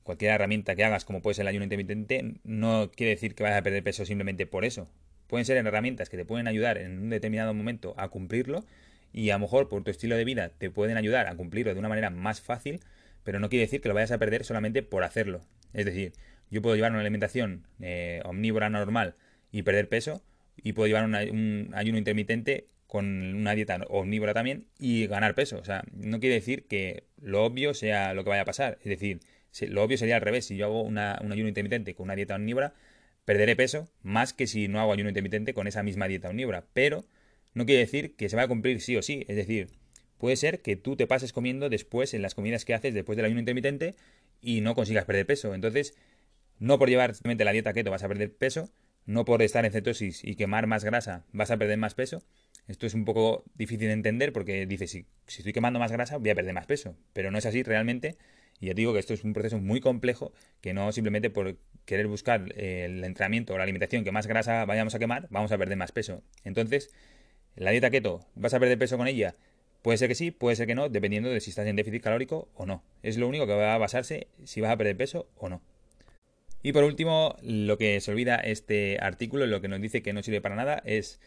cualquier 0.03 0.31
herramienta 0.31 0.75
que 0.75 0.83
hagas, 0.83 1.05
como 1.05 1.21
puede 1.21 1.35
ser 1.35 1.43
el 1.43 1.49
ayuno 1.49 1.63
intermitente, 1.63 2.33
no 2.43 2.91
quiere 2.93 3.11
decir 3.11 3.35
que 3.35 3.43
vayas 3.43 3.59
a 3.59 3.63
perder 3.63 3.83
peso 3.83 4.05
simplemente 4.05 4.45
por 4.45 4.65
eso. 4.65 4.89
Pueden 5.27 5.45
ser 5.45 5.55
herramientas 5.55 6.09
que 6.09 6.17
te 6.17 6.25
pueden 6.25 6.49
ayudar 6.49 6.77
en 6.77 6.99
un 6.99 7.09
determinado 7.09 7.53
momento 7.53 7.93
a 7.95 8.09
cumplirlo 8.09 8.65
y 9.13 9.29
a 9.29 9.35
lo 9.35 9.39
mejor 9.39 9.69
por 9.69 9.81
tu 9.81 9.91
estilo 9.91 10.17
de 10.17 10.25
vida 10.25 10.49
te 10.49 10.69
pueden 10.69 10.97
ayudar 10.97 11.27
a 11.27 11.35
cumplirlo 11.37 11.73
de 11.73 11.79
una 11.79 11.87
manera 11.87 12.09
más 12.09 12.41
fácil 12.41 12.81
pero 13.23 13.39
no 13.39 13.49
quiere 13.49 13.65
decir 13.65 13.81
que 13.81 13.89
lo 13.89 13.95
vayas 13.95 14.11
a 14.11 14.17
perder 14.17 14.43
solamente 14.43 14.83
por 14.83 15.03
hacerlo. 15.03 15.41
Es 15.73 15.85
decir, 15.85 16.13
yo 16.49 16.61
puedo 16.61 16.75
llevar 16.75 16.91
una 16.91 17.01
alimentación 17.01 17.67
eh, 17.79 18.21
omnívora 18.25 18.69
normal 18.69 19.15
y 19.51 19.63
perder 19.63 19.89
peso, 19.89 20.23
y 20.61 20.73
puedo 20.73 20.87
llevar 20.87 21.05
un 21.05 21.71
ayuno 21.73 21.97
intermitente 21.97 22.67
con 22.89 23.05
una 23.35 23.53
dieta 23.53 23.79
omnívora 23.87 24.33
también 24.33 24.65
y 24.79 25.05
ganar 25.05 25.35
peso. 25.35 25.59
O 25.59 25.63
sea, 25.63 25.83
no 25.93 26.19
quiere 26.19 26.33
decir 26.33 26.65
que 26.65 27.03
lo 27.21 27.45
obvio 27.45 27.75
sea 27.75 28.15
lo 28.15 28.23
que 28.23 28.31
vaya 28.31 28.41
a 28.41 28.45
pasar. 28.45 28.79
Es 28.81 28.89
decir, 28.89 29.19
lo 29.67 29.83
obvio 29.83 29.95
sería 29.95 30.15
al 30.15 30.23
revés. 30.23 30.45
Si 30.45 30.57
yo 30.57 30.65
hago 30.65 30.81
un 30.81 30.97
ayuno 30.97 31.47
intermitente 31.47 31.93
con 31.93 32.05
una 32.05 32.15
dieta 32.15 32.33
omnívora, 32.33 32.73
perderé 33.25 33.55
peso 33.55 33.91
más 34.01 34.33
que 34.33 34.47
si 34.47 34.67
no 34.67 34.79
hago 34.79 34.91
ayuno 34.91 35.09
intermitente 35.09 35.53
con 35.53 35.67
esa 35.67 35.83
misma 35.83 36.07
dieta 36.07 36.29
omnívora. 36.29 36.65
Pero 36.73 37.05
no 37.53 37.67
quiere 37.67 37.81
decir 37.81 38.15
que 38.15 38.27
se 38.27 38.35
va 38.35 38.43
a 38.43 38.47
cumplir 38.47 38.81
sí 38.81 38.97
o 38.97 39.03
sí. 39.03 39.23
Es 39.27 39.35
decir, 39.35 39.69
puede 40.19 40.35
ser 40.35 40.61
que 40.61 40.75
tú 40.75 40.95
te 40.95 41.07
pases 41.07 41.33
comiendo 41.33 41.69
después 41.69 42.13
en 42.13 42.21
las 42.21 42.35
comidas 42.35 42.65
que 42.65 42.75
haces 42.75 42.93
después 42.93 43.15
del 43.15 43.25
ayuno 43.25 43.39
intermitente 43.39 43.95
y 44.41 44.61
no 44.61 44.75
consigas 44.75 45.05
perder 45.05 45.25
peso. 45.25 45.55
Entonces, 45.55 45.95
no 46.59 46.77
por 46.77 46.89
llevar 46.89 47.15
simplemente 47.15 47.45
la 47.45 47.53
dieta 47.53 47.73
keto 47.73 47.89
vas 47.89 48.03
a 48.03 48.07
perder 48.07 48.35
peso, 48.35 48.69
no 49.05 49.25
por 49.25 49.41
estar 49.41 49.65
en 49.65 49.71
cetosis 49.71 50.23
y 50.23 50.35
quemar 50.35 50.67
más 50.67 50.83
grasa 50.83 51.25
vas 51.31 51.49
a 51.49 51.57
perder 51.57 51.77
más 51.77 51.95
peso. 51.95 52.21
Esto 52.67 52.85
es 52.85 52.93
un 52.93 53.05
poco 53.05 53.43
difícil 53.55 53.87
de 53.87 53.93
entender 53.93 54.31
porque 54.33 54.67
dices, 54.67 54.91
si, 54.91 55.05
estoy 55.25 55.53
quemando 55.53 55.79
más 55.79 55.91
grasa 55.91 56.17
voy 56.17 56.29
a 56.29 56.35
perder 56.35 56.53
más 56.53 56.67
peso, 56.67 56.95
pero 57.13 57.31
no 57.31 57.37
es 57.37 57.45
así 57.45 57.63
realmente. 57.63 58.17
Y 58.59 58.67
ya 58.67 58.73
digo 58.73 58.91
que 58.91 58.99
esto 58.99 59.13
es 59.13 59.23
un 59.23 59.31
proceso 59.31 59.57
muy 59.57 59.79
complejo 59.79 60.33
que 60.59 60.73
no 60.73 60.91
simplemente 60.91 61.29
por 61.29 61.57
querer 61.85 62.07
buscar 62.07 62.53
el 62.57 63.03
entrenamiento 63.05 63.53
o 63.53 63.57
la 63.57 63.63
alimentación 63.63 64.03
que 64.03 64.11
más 64.11 64.27
grasa 64.27 64.65
vayamos 64.65 64.93
a 64.93 64.99
quemar, 64.99 65.27
vamos 65.31 65.53
a 65.53 65.57
perder 65.57 65.77
más 65.77 65.93
peso. 65.93 66.21
Entonces, 66.43 66.91
la 67.55 67.71
dieta 67.71 67.89
keto, 67.89 68.27
¿vas 68.35 68.53
a 68.53 68.59
perder 68.59 68.77
peso 68.77 68.97
con 68.97 69.07
ella? 69.07 69.35
Puede 69.81 69.97
ser 69.97 70.09
que 70.09 70.15
sí, 70.15 70.31
puede 70.31 70.55
ser 70.55 70.67
que 70.67 70.75
no, 70.75 70.89
dependiendo 70.89 71.29
de 71.29 71.39
si 71.39 71.51
estás 71.51 71.67
en 71.67 71.75
déficit 71.75 72.03
calórico 72.03 72.49
o 72.55 72.65
no. 72.65 72.83
Es 73.01 73.17
lo 73.17 73.27
único 73.27 73.47
que 73.47 73.53
va 73.53 73.75
a 73.75 73.77
basarse 73.77 74.27
si 74.43 74.61
vas 74.61 74.71
a 74.71 74.77
perder 74.77 74.97
peso 74.97 75.27
o 75.37 75.49
no. 75.49 75.61
Y 76.61 76.73
por 76.73 76.83
último, 76.83 77.37
lo 77.41 77.77
que 77.77 78.01
se 78.01 78.11
olvida 78.11 78.35
este 78.35 78.97
artículo, 78.99 79.47
lo 79.47 79.61
que 79.61 79.69
nos 79.69 79.81
dice 79.81 80.01
que 80.01 80.11
no 80.11 80.21
sirve 80.21 80.41
para 80.41 80.55
nada, 80.55 80.81
es 80.85 81.21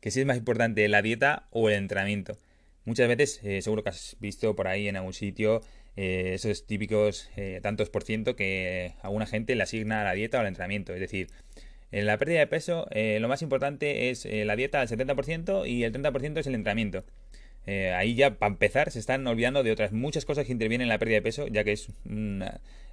que 0.00 0.10
si 0.10 0.20
es 0.20 0.26
más 0.26 0.36
importante 0.36 0.86
la 0.88 1.02
dieta 1.02 1.48
o 1.50 1.68
el 1.68 1.74
entrenamiento. 1.74 2.38
Muchas 2.84 3.08
veces, 3.08 3.40
eh, 3.42 3.62
seguro 3.62 3.82
que 3.82 3.88
has 3.88 4.16
visto 4.20 4.54
por 4.54 4.68
ahí 4.68 4.86
en 4.86 4.96
algún 4.96 5.12
sitio 5.12 5.60
eh, 5.96 6.34
esos 6.34 6.66
típicos 6.66 7.30
eh, 7.36 7.58
tantos 7.60 7.90
por 7.90 8.04
ciento 8.04 8.36
que 8.36 8.92
alguna 9.02 9.26
gente 9.26 9.56
le 9.56 9.62
asigna 9.64 10.02
a 10.02 10.04
la 10.04 10.12
dieta 10.12 10.38
o 10.38 10.40
al 10.42 10.46
entrenamiento. 10.46 10.94
Es 10.94 11.00
decir, 11.00 11.28
en 11.90 12.06
la 12.06 12.16
pérdida 12.18 12.38
de 12.38 12.46
peso, 12.46 12.86
lo 12.94 13.28
más 13.28 13.42
importante 13.42 14.10
es 14.10 14.26
la 14.26 14.54
dieta 14.56 14.80
al 14.80 14.88
70% 14.88 15.68
y 15.68 15.84
el 15.84 15.92
30% 15.92 16.38
es 16.38 16.46
el 16.46 16.54
entrenamiento. 16.54 17.04
Eh, 17.66 17.92
ahí 17.92 18.14
ya, 18.14 18.38
para 18.38 18.52
empezar, 18.52 18.90
se 18.90 18.98
están 18.98 19.26
olvidando 19.26 19.62
de 19.62 19.72
otras 19.72 19.92
muchas 19.92 20.24
cosas 20.24 20.46
que 20.46 20.52
intervienen 20.52 20.84
en 20.84 20.88
la 20.88 20.98
pérdida 20.98 21.16
de 21.16 21.22
peso, 21.22 21.48
ya 21.48 21.64
que 21.64 21.72
es 21.72 21.88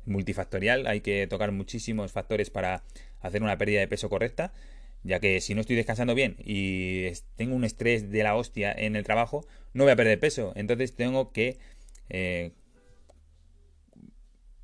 multifactorial, 0.05 0.87
hay 0.87 1.01
que 1.01 1.27
tocar 1.27 1.51
muchísimos 1.51 2.11
factores 2.11 2.49
para 2.49 2.83
hacer 3.21 3.43
una 3.43 3.57
pérdida 3.57 3.79
de 3.79 3.87
peso 3.87 4.09
correcta, 4.09 4.51
ya 5.03 5.19
que 5.19 5.41
si 5.41 5.53
no 5.53 5.61
estoy 5.61 5.75
descansando 5.75 6.15
bien 6.15 6.35
y 6.39 7.09
tengo 7.35 7.55
un 7.55 7.63
estrés 7.63 8.09
de 8.09 8.23
la 8.23 8.35
hostia 8.35 8.71
en 8.71 8.95
el 8.95 9.03
trabajo, 9.03 9.45
no 9.73 9.83
voy 9.83 9.93
a 9.93 9.95
perder 9.95 10.19
peso. 10.19 10.53
Entonces 10.55 10.95
tengo 10.95 11.31
que 11.31 11.57
eh, 12.09 12.51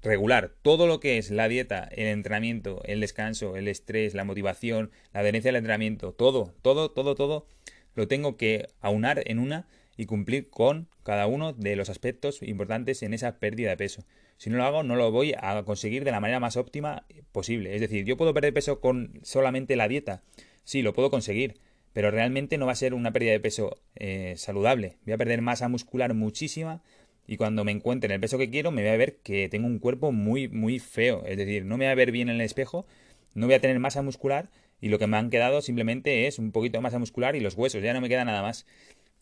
regular 0.02 0.54
todo 0.62 0.88
lo 0.88 1.00
que 1.00 1.18
es 1.18 1.30
la 1.30 1.48
dieta, 1.48 1.90
el 1.92 2.08
entrenamiento, 2.08 2.82
el 2.86 3.02
descanso, 3.02 3.58
el 3.58 3.68
estrés, 3.68 4.14
la 4.14 4.24
motivación, 4.24 4.92
la 5.14 5.22
adherencia 5.22 5.50
al 5.50 5.58
entrenamiento, 5.58 6.14
todo, 6.14 6.54
todo, 6.62 6.92
todo, 6.92 7.16
todo, 7.16 7.48
lo 7.96 8.08
tengo 8.08 8.38
que 8.38 8.68
aunar 8.82 9.22
en 9.26 9.40
una 9.40 9.68
y 10.00 10.06
cumplir 10.06 10.50
con 10.50 10.88
cada 11.04 11.28
uno 11.28 11.52
de 11.52 11.76
los 11.76 11.90
aspectos 11.90 12.42
importantes 12.42 13.04
en 13.04 13.14
esa 13.14 13.38
pérdida 13.38 13.72
de 13.72 13.76
peso. 13.76 14.06
Si 14.38 14.50
no 14.50 14.56
lo 14.56 14.64
hago, 14.64 14.82
no 14.82 14.96
lo 14.96 15.12
voy 15.12 15.36
a 15.38 15.62
conseguir 15.64 16.06
de 16.06 16.12
la 16.12 16.22
manera 16.22 16.40
más 16.40 16.56
óptima 16.56 17.04
posible. 17.34 17.76
Es 17.76 17.82
decir, 17.82 18.06
yo 18.06 18.16
puedo 18.16 18.34
perder 18.34 18.54
peso 18.54 18.80
con 18.80 19.20
solamente 19.24 19.76
la 19.76 19.90
dieta. 19.90 20.24
Sí, 20.64 20.84
lo 20.84 20.94
puedo 20.94 21.10
conseguir, 21.10 21.60
pero 21.92 22.12
realmente 22.12 22.58
no 22.58 22.66
va 22.66 22.72
a 22.72 22.76
ser 22.76 22.94
una 22.94 23.12
pérdida 23.12 23.34
de 23.34 23.42
peso 23.42 23.76
eh, 23.96 24.36
saludable. 24.38 24.96
Voy 25.04 25.16
a 25.16 25.18
perder 25.18 25.42
masa 25.42 25.68
muscular 25.68 26.14
muchísima 26.14 26.82
y 27.28 27.36
cuando 27.36 27.66
me 27.66 27.74
encuentre 27.74 28.06
en 28.08 28.14
el 28.14 28.22
peso 28.22 28.38
que 28.38 28.50
quiero 28.50 28.72
me 28.72 28.84
voy 28.84 28.92
a 28.92 28.98
ver 28.98 29.18
que 29.18 29.50
tengo 29.50 29.68
un 29.68 29.80
cuerpo 29.80 30.14
muy, 30.14 30.48
muy 30.48 30.80
feo. 30.80 31.26
Es 31.26 31.36
decir, 31.36 31.66
no 31.66 31.78
me 31.78 31.88
voy 31.88 31.92
a 31.92 31.96
ver 31.96 32.14
bien 32.14 32.30
en 32.30 32.36
el 32.36 32.42
espejo, 32.42 32.86
no 33.34 33.48
voy 33.48 33.56
a 33.56 33.60
tener 33.60 33.78
masa 33.80 34.02
muscular 34.02 34.50
y 34.80 34.88
lo 34.88 34.98
que 34.98 35.08
me 35.08 35.18
han 35.18 35.30
quedado 35.30 35.62
simplemente 35.62 36.26
es 36.28 36.40
un 36.40 36.54
poquito 36.54 36.78
de 36.78 36.84
masa 36.84 37.00
muscular 37.00 37.36
y 37.36 37.42
los 37.42 37.56
huesos, 37.56 37.84
ya 37.84 37.92
no 37.92 38.00
me 38.00 38.08
queda 38.08 38.24
nada 38.24 38.42
más. 38.42 38.66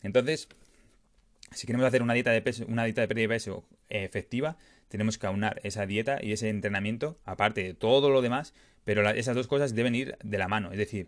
Entonces, 0.03 0.47
si 1.51 1.67
queremos 1.67 1.87
hacer 1.87 2.01
una 2.01 2.13
dieta 2.13 2.31
de 2.31 2.41
peso, 2.41 2.65
una 2.67 2.83
dieta 2.83 3.01
de 3.01 3.07
pérdida 3.07 3.23
de 3.23 3.35
peso 3.35 3.67
efectiva, 3.89 4.57
tenemos 4.87 5.17
que 5.17 5.27
aunar 5.27 5.59
esa 5.63 5.85
dieta 5.85 6.19
y 6.21 6.31
ese 6.31 6.49
entrenamiento, 6.49 7.19
aparte 7.25 7.63
de 7.63 7.73
todo 7.73 8.09
lo 8.09 8.21
demás, 8.21 8.53
pero 8.83 9.07
esas 9.09 9.35
dos 9.35 9.47
cosas 9.47 9.75
deben 9.75 9.95
ir 9.95 10.17
de 10.23 10.37
la 10.37 10.47
mano. 10.47 10.71
Es 10.71 10.77
decir, 10.77 11.07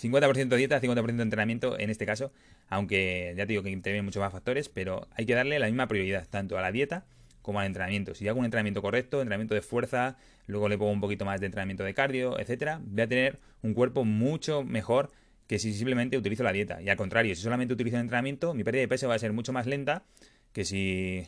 50% 0.00 0.56
dieta, 0.56 0.80
50% 0.80 1.22
entrenamiento 1.22 1.78
en 1.78 1.90
este 1.90 2.06
caso, 2.06 2.32
aunque 2.68 3.34
ya 3.36 3.46
te 3.46 3.52
digo 3.52 3.62
que 3.62 3.70
intervienen 3.70 4.04
muchos 4.04 4.20
más 4.20 4.32
factores, 4.32 4.68
pero 4.68 5.08
hay 5.14 5.26
que 5.26 5.34
darle 5.34 5.58
la 5.58 5.66
misma 5.66 5.86
prioridad 5.86 6.26
tanto 6.28 6.58
a 6.58 6.62
la 6.62 6.72
dieta 6.72 7.06
como 7.40 7.60
al 7.60 7.66
entrenamiento. 7.66 8.14
Si 8.14 8.26
hago 8.26 8.40
un 8.40 8.44
entrenamiento 8.44 8.82
correcto, 8.82 9.20
entrenamiento 9.20 9.54
de 9.54 9.62
fuerza, 9.62 10.16
luego 10.46 10.68
le 10.68 10.76
pongo 10.76 10.90
un 10.90 11.00
poquito 11.00 11.24
más 11.24 11.40
de 11.40 11.46
entrenamiento 11.46 11.84
de 11.84 11.94
cardio, 11.94 12.38
etcétera, 12.38 12.80
voy 12.84 13.02
a 13.02 13.08
tener 13.08 13.38
un 13.62 13.72
cuerpo 13.72 14.04
mucho 14.04 14.64
mejor 14.64 15.12
que 15.46 15.58
si 15.58 15.72
simplemente 15.74 16.16
utilizo 16.16 16.42
la 16.42 16.52
dieta. 16.52 16.80
Y 16.82 16.88
al 16.88 16.96
contrario, 16.96 17.34
si 17.34 17.42
solamente 17.42 17.74
utilizo 17.74 17.96
el 17.96 18.02
entrenamiento, 18.02 18.54
mi 18.54 18.64
pérdida 18.64 18.82
de 18.82 18.88
peso 18.88 19.08
va 19.08 19.14
a 19.14 19.18
ser 19.18 19.32
mucho 19.32 19.52
más 19.52 19.66
lenta 19.66 20.04
que 20.52 20.64
si 20.64 21.26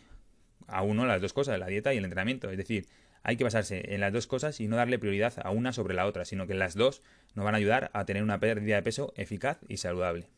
a 0.67 0.83
uno 0.83 1.07
las 1.07 1.21
dos 1.21 1.33
cosas, 1.33 1.59
la 1.59 1.67
dieta 1.67 1.95
y 1.95 1.99
el 1.99 2.05
entrenamiento. 2.05 2.51
Es 2.51 2.57
decir, 2.57 2.87
hay 3.23 3.37
que 3.37 3.45
basarse 3.45 3.95
en 3.95 4.01
las 4.01 4.13
dos 4.13 4.27
cosas 4.27 4.61
y 4.61 4.69
no 4.69 4.77
darle 4.77 4.99
prioridad 4.99 5.35
a 5.43 5.51
una 5.51 5.73
sobre 5.73 5.95
la 5.95 6.07
otra, 6.07 6.25
sino 6.25 6.47
que 6.47 6.55
las 6.55 6.75
dos 6.75 7.03
nos 7.35 7.45
van 7.45 7.55
a 7.55 7.59
ayudar 7.59 7.91
a 7.93 8.05
tener 8.05 8.23
una 8.23 8.41
pérdida 8.41 8.77
de 8.77 8.83
peso 8.83 9.13
eficaz 9.17 9.59
y 9.69 9.77
saludable. 9.77 10.29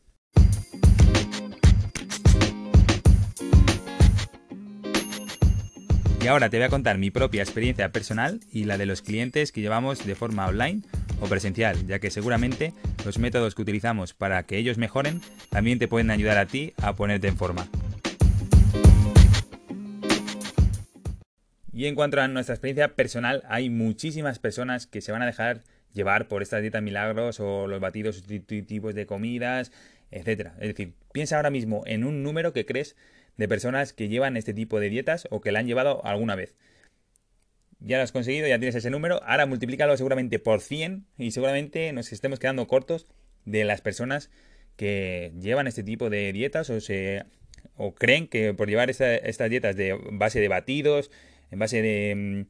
Y 6.23 6.27
ahora 6.27 6.51
te 6.51 6.57
voy 6.57 6.65
a 6.65 6.69
contar 6.69 6.99
mi 6.99 7.09
propia 7.09 7.41
experiencia 7.41 7.91
personal 7.91 8.41
y 8.51 8.65
la 8.65 8.77
de 8.77 8.85
los 8.85 9.01
clientes 9.01 9.51
que 9.51 9.61
llevamos 9.61 10.05
de 10.05 10.13
forma 10.13 10.45
online 10.45 10.83
o 11.19 11.25
presencial, 11.25 11.87
ya 11.87 11.97
que 11.97 12.11
seguramente 12.11 12.73
los 13.03 13.17
métodos 13.17 13.55
que 13.55 13.63
utilizamos 13.63 14.13
para 14.13 14.43
que 14.43 14.57
ellos 14.57 14.77
mejoren 14.77 15.19
también 15.49 15.79
te 15.79 15.87
pueden 15.87 16.11
ayudar 16.11 16.37
a 16.37 16.45
ti 16.45 16.73
a 16.79 16.93
ponerte 16.93 17.27
en 17.27 17.37
forma. 17.37 17.67
Y 21.73 21.87
en 21.87 21.95
cuanto 21.95 22.21
a 22.21 22.27
nuestra 22.27 22.53
experiencia 22.53 22.89
personal, 22.89 23.43
hay 23.49 23.71
muchísimas 23.71 24.37
personas 24.37 24.85
que 24.85 25.01
se 25.01 25.11
van 25.11 25.23
a 25.23 25.25
dejar 25.25 25.61
llevar 25.91 26.27
por 26.27 26.43
estas 26.43 26.61
dietas 26.61 26.83
milagros 26.83 27.39
o 27.39 27.65
los 27.65 27.79
batidos 27.79 28.17
sustitutivos 28.17 28.93
de 28.93 29.07
comidas, 29.07 29.71
etcétera. 30.11 30.53
Es 30.59 30.67
decir, 30.67 30.93
piensa 31.13 31.37
ahora 31.37 31.49
mismo 31.49 31.81
en 31.87 32.03
un 32.03 32.21
número 32.21 32.53
que 32.53 32.67
crees 32.67 32.95
de 33.41 33.47
personas 33.47 33.91
que 33.91 34.07
llevan 34.07 34.37
este 34.37 34.53
tipo 34.53 34.79
de 34.79 34.89
dietas 34.89 35.27
o 35.31 35.41
que 35.41 35.51
la 35.51 35.59
han 35.59 35.65
llevado 35.65 36.05
alguna 36.05 36.35
vez. 36.35 36.55
Ya 37.79 37.97
lo 37.97 38.03
has 38.03 38.11
conseguido, 38.11 38.47
ya 38.47 38.59
tienes 38.59 38.75
ese 38.75 38.91
número, 38.91 39.19
ahora 39.23 39.47
multiplícalo 39.47 39.97
seguramente 39.97 40.37
por 40.37 40.61
100 40.61 41.07
y 41.17 41.31
seguramente 41.31 41.91
nos 41.91 42.11
estemos 42.13 42.37
quedando 42.37 42.67
cortos 42.67 43.07
de 43.45 43.65
las 43.65 43.81
personas 43.81 44.29
que 44.75 45.33
llevan 45.39 45.65
este 45.65 45.81
tipo 45.81 46.11
de 46.11 46.31
dietas 46.33 46.69
o 46.69 46.79
se 46.81 47.25
o 47.75 47.95
creen 47.95 48.27
que 48.27 48.53
por 48.53 48.69
llevar 48.69 48.91
estas 48.91 49.49
dietas 49.49 49.75
de 49.75 49.97
base 50.11 50.39
de 50.39 50.47
batidos, 50.47 51.09
en 51.49 51.57
base 51.57 51.81
de 51.81 52.13
mm, 52.15 52.41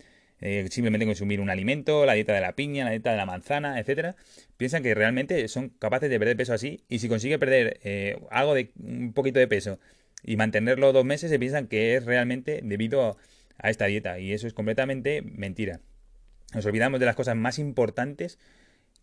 eh, 0.42 0.68
simplemente 0.70 1.06
consumir 1.06 1.40
un 1.40 1.50
alimento, 1.50 2.06
la 2.06 2.16
dieta 2.16 2.34
de 2.34 2.42
la 2.42 2.54
piña, 2.54 2.84
la 2.84 2.92
dieta 2.92 3.12
de 3.12 3.18
la 3.18 3.26
manzana, 3.26 3.80
etcétera, 3.80 4.18
piensan 4.58 4.84
que 4.84 4.94
realmente 4.94 5.48
son 5.48 5.70
capaces 5.70 6.10
de 6.10 6.20
perder 6.20 6.36
peso 6.36 6.54
así 6.54 6.84
y 6.90 7.00
si 7.00 7.08
consigue 7.08 7.40
perder 7.40 7.80
eh, 7.84 8.20
algo 8.30 8.56
de 8.56 8.72
un 8.78 9.14
poquito 9.14 9.40
de 9.40 9.48
peso 9.48 9.80
y 10.24 10.38
mantenerlo 10.38 10.94
dos 10.94 11.06
meses 11.06 11.30
se 11.30 11.40
piensan 11.40 11.68
que 11.68 11.96
es 11.96 12.06
realmente 12.06 12.62
debido 12.63 13.18
a 13.58 13.70
esta 13.70 13.86
dieta 13.86 14.20
y 14.20 14.34
eso 14.34 14.48
es 14.48 14.54
completamente 14.54 15.22
mentira. 15.22 15.80
Nos 16.54 16.66
olvidamos 16.66 17.00
de 17.00 17.06
las 17.06 17.16
cosas 17.16 17.36
más 17.36 17.60
importantes 17.60 18.38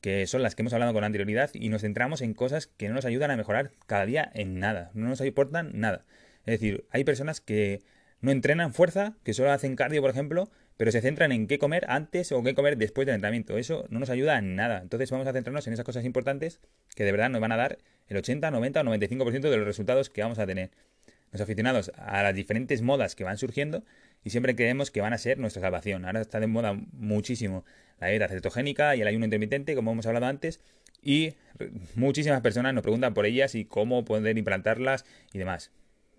que 0.00 0.26
son 0.26 0.42
las 0.42 0.54
que 0.54 0.62
hemos 0.62 0.72
hablado 0.72 0.92
con 0.92 1.04
anterioridad 1.04 1.50
y 1.54 1.68
nos 1.70 1.82
centramos 1.82 2.22
en 2.22 2.34
cosas 2.34 2.66
que 2.66 2.88
no 2.88 2.94
nos 2.94 3.04
ayudan 3.04 3.30
a 3.30 3.36
mejorar 3.36 3.72
cada 3.86 4.06
día 4.06 4.30
en 4.34 4.58
nada, 4.58 4.90
no 4.94 5.08
nos 5.08 5.20
aportan 5.20 5.72
nada. 5.74 6.04
Es 6.46 6.60
decir, 6.60 6.86
hay 6.90 7.04
personas 7.04 7.40
que 7.40 7.82
no 8.20 8.30
entrenan 8.30 8.72
fuerza, 8.72 9.16
que 9.22 9.34
solo 9.34 9.50
hacen 9.50 9.76
cardio, 9.76 10.00
por 10.00 10.10
ejemplo, 10.10 10.50
pero 10.76 10.92
se 10.92 11.00
centran 11.00 11.32
en 11.32 11.46
qué 11.46 11.58
comer 11.58 11.84
antes 11.88 12.32
o 12.32 12.42
qué 12.42 12.54
comer 12.54 12.76
después 12.76 13.06
del 13.06 13.16
entrenamiento. 13.16 13.58
Eso 13.58 13.86
no 13.90 13.98
nos 13.98 14.10
ayuda 14.10 14.38
en 14.38 14.54
nada. 14.54 14.80
Entonces 14.80 15.10
vamos 15.10 15.26
a 15.26 15.32
centrarnos 15.32 15.66
en 15.66 15.72
esas 15.72 15.84
cosas 15.84 16.04
importantes 16.04 16.60
que 16.94 17.04
de 17.04 17.12
verdad 17.12 17.30
nos 17.30 17.40
van 17.40 17.52
a 17.52 17.56
dar 17.56 17.78
el 18.06 18.16
80, 18.16 18.50
90 18.50 18.80
o 18.80 18.84
95% 18.84 19.50
de 19.50 19.56
los 19.56 19.66
resultados 19.66 20.10
que 20.10 20.22
vamos 20.22 20.38
a 20.38 20.46
tener. 20.46 20.70
Los 21.32 21.40
aficionados 21.40 21.92
a 21.96 22.22
las 22.22 22.34
diferentes 22.34 22.82
modas 22.82 23.14
que 23.14 23.24
van 23.24 23.38
surgiendo 23.38 23.84
y 24.24 24.30
siempre 24.30 24.56
creemos 24.56 24.90
que 24.90 25.00
van 25.00 25.12
a 25.12 25.18
ser 25.18 25.38
nuestra 25.38 25.62
salvación. 25.62 26.04
Ahora 26.04 26.20
está 26.20 26.40
de 26.40 26.46
moda 26.46 26.78
muchísimo 26.92 27.64
la 28.00 28.08
dieta 28.08 28.28
cetogénica 28.28 28.96
y 28.96 29.02
el 29.02 29.08
ayuno 29.08 29.24
intermitente, 29.24 29.74
como 29.74 29.92
hemos 29.92 30.06
hablado 30.06 30.26
antes, 30.26 30.60
y 31.02 31.34
muchísimas 31.94 32.40
personas 32.40 32.74
nos 32.74 32.82
preguntan 32.82 33.14
por 33.14 33.26
ellas 33.26 33.54
y 33.54 33.64
cómo 33.64 34.04
poder 34.04 34.38
implantarlas 34.38 35.04
y 35.32 35.38
demás. 35.38 35.70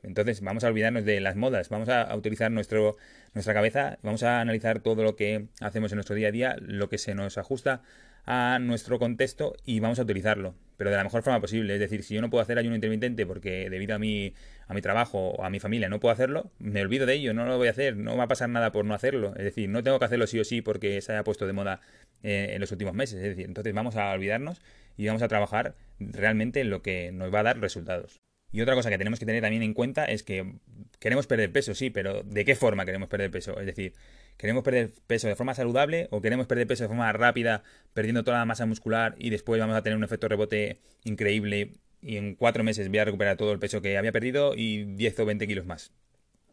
Entonces 0.03 0.41
vamos 0.41 0.63
a 0.63 0.67
olvidarnos 0.67 1.03
de 1.03 1.19
las 1.19 1.35
modas, 1.35 1.69
vamos 1.69 1.89
a, 1.89 2.15
utilizar 2.15 2.51
nuestro, 2.51 2.95
nuestra 3.33 3.53
cabeza, 3.53 3.99
vamos 4.01 4.23
a 4.23 4.39
analizar 4.39 4.79
todo 4.79 5.03
lo 5.03 5.15
que 5.15 5.47
hacemos 5.59 5.91
en 5.91 5.97
nuestro 5.97 6.15
día 6.15 6.29
a 6.29 6.31
día, 6.31 6.55
lo 6.59 6.89
que 6.89 6.97
se 6.97 7.15
nos 7.15 7.37
ajusta 7.37 7.81
a 8.25 8.59
nuestro 8.59 8.99
contexto 8.99 9.55
y 9.65 9.79
vamos 9.79 9.99
a 9.99 10.03
utilizarlo, 10.03 10.55
pero 10.77 10.89
de 10.89 10.97
la 10.97 11.03
mejor 11.03 11.23
forma 11.23 11.41
posible. 11.41 11.73
Es 11.73 11.79
decir, 11.79 12.03
si 12.03 12.15
yo 12.15 12.21
no 12.21 12.29
puedo 12.29 12.41
hacer 12.41 12.57
ayuno 12.57 12.75
intermitente 12.75 13.25
porque 13.25 13.69
debido 13.69 13.95
a 13.95 13.99
mi, 13.99 14.33
a 14.67 14.73
mi 14.73 14.81
trabajo 14.81 15.29
o 15.29 15.43
a 15.43 15.49
mi 15.49 15.59
familia 15.59 15.89
no 15.89 15.99
puedo 15.99 16.13
hacerlo, 16.13 16.51
me 16.59 16.81
olvido 16.81 17.05
de 17.05 17.15
ello, 17.15 17.33
no 17.33 17.45
lo 17.45 17.57
voy 17.57 17.67
a 17.67 17.71
hacer, 17.71 17.97
no 17.97 18.15
va 18.17 18.25
a 18.25 18.27
pasar 18.27 18.49
nada 18.49 18.71
por 18.71 18.85
no 18.85 18.93
hacerlo. 18.93 19.33
Es 19.35 19.43
decir, 19.43 19.69
no 19.69 19.83
tengo 19.83 19.99
que 19.99 20.05
hacerlo 20.05 20.27
sí 20.27 20.39
o 20.39 20.43
sí 20.43 20.61
porque 20.61 21.01
se 21.01 21.11
haya 21.11 21.23
puesto 21.23 21.47
de 21.47 21.53
moda 21.53 21.81
eh, 22.23 22.51
en 22.51 22.61
los 22.61 22.71
últimos 22.71 22.93
meses. 22.93 23.17
Es 23.17 23.29
decir, 23.29 23.45
entonces 23.45 23.73
vamos 23.73 23.95
a 23.95 24.11
olvidarnos 24.11 24.61
y 24.97 25.07
vamos 25.07 25.21
a 25.21 25.27
trabajar 25.27 25.75
realmente 25.99 26.61
en 26.61 26.69
lo 26.69 26.81
que 26.81 27.11
nos 27.11 27.33
va 27.33 27.39
a 27.39 27.43
dar 27.43 27.59
resultados. 27.59 28.19
Y 28.51 28.61
otra 28.61 28.75
cosa 28.75 28.89
que 28.89 28.97
tenemos 28.97 29.19
que 29.19 29.25
tener 29.25 29.41
también 29.41 29.63
en 29.63 29.73
cuenta 29.73 30.05
es 30.05 30.23
que 30.23 30.55
queremos 30.99 31.27
perder 31.27 31.51
peso, 31.51 31.73
sí, 31.73 31.89
pero 31.89 32.23
¿de 32.23 32.45
qué 32.45 32.55
forma 32.55 32.85
queremos 32.85 33.09
perder 33.09 33.31
peso? 33.31 33.59
Es 33.59 33.65
decir, 33.65 33.93
¿queremos 34.37 34.63
perder 34.63 34.91
peso 35.07 35.27
de 35.27 35.35
forma 35.35 35.53
saludable 35.55 36.07
o 36.11 36.21
queremos 36.21 36.47
perder 36.47 36.67
peso 36.67 36.83
de 36.83 36.89
forma 36.89 37.11
rápida, 37.13 37.63
perdiendo 37.93 38.23
toda 38.23 38.39
la 38.39 38.45
masa 38.45 38.65
muscular 38.65 39.15
y 39.17 39.29
después 39.29 39.59
vamos 39.59 39.75
a 39.75 39.81
tener 39.81 39.97
un 39.97 40.03
efecto 40.03 40.27
rebote 40.27 40.79
increíble 41.03 41.71
y 42.01 42.17
en 42.17 42.35
cuatro 42.35 42.63
meses 42.63 42.89
voy 42.89 42.99
a 42.99 43.05
recuperar 43.05 43.37
todo 43.37 43.51
el 43.51 43.59
peso 43.59 43.81
que 43.81 43.97
había 43.97 44.11
perdido 44.11 44.53
y 44.55 44.83
10 44.83 45.19
o 45.19 45.25
20 45.25 45.47
kilos 45.47 45.65
más? 45.65 45.91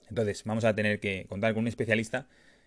Entonces, 0.08 0.44
vamos 0.44 0.64
a 0.64 0.74
tener 0.74 1.00
que 1.00 1.26
contar 1.28 1.52
con 1.54 1.62
un 1.62 1.68
especialista 1.68 2.26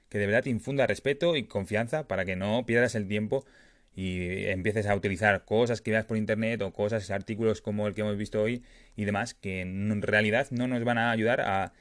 que 0.09 0.17
de 0.17 0.25
verdad 0.25 0.43
te 0.43 0.49
infunda 0.49 0.87
respeto 0.87 1.35
y 1.35 1.43
confianza 1.43 2.07
para 2.07 2.25
que 2.25 2.35
no 2.35 2.65
pierdas 2.65 2.95
el 2.95 3.07
tiempo 3.07 3.45
y 3.95 4.45
empieces 4.45 4.87
a 4.87 4.95
utilizar 4.95 5.43
cosas 5.45 5.81
que 5.81 5.91
veas 5.91 6.05
por 6.05 6.17
internet 6.17 6.61
o 6.61 6.71
cosas, 6.71 7.09
artículos 7.11 7.61
como 7.61 7.87
el 7.87 7.93
que 7.93 8.01
hemos 8.01 8.17
visto 8.17 8.41
hoy 8.41 8.63
y 8.95 9.05
demás, 9.05 9.33
que 9.33 9.61
en 9.61 10.01
realidad 10.01 10.47
no 10.51 10.67
nos 10.67 10.83
van 10.83 10.97
a 10.97 11.11
ayudar 11.11 11.41
a, 11.41 11.73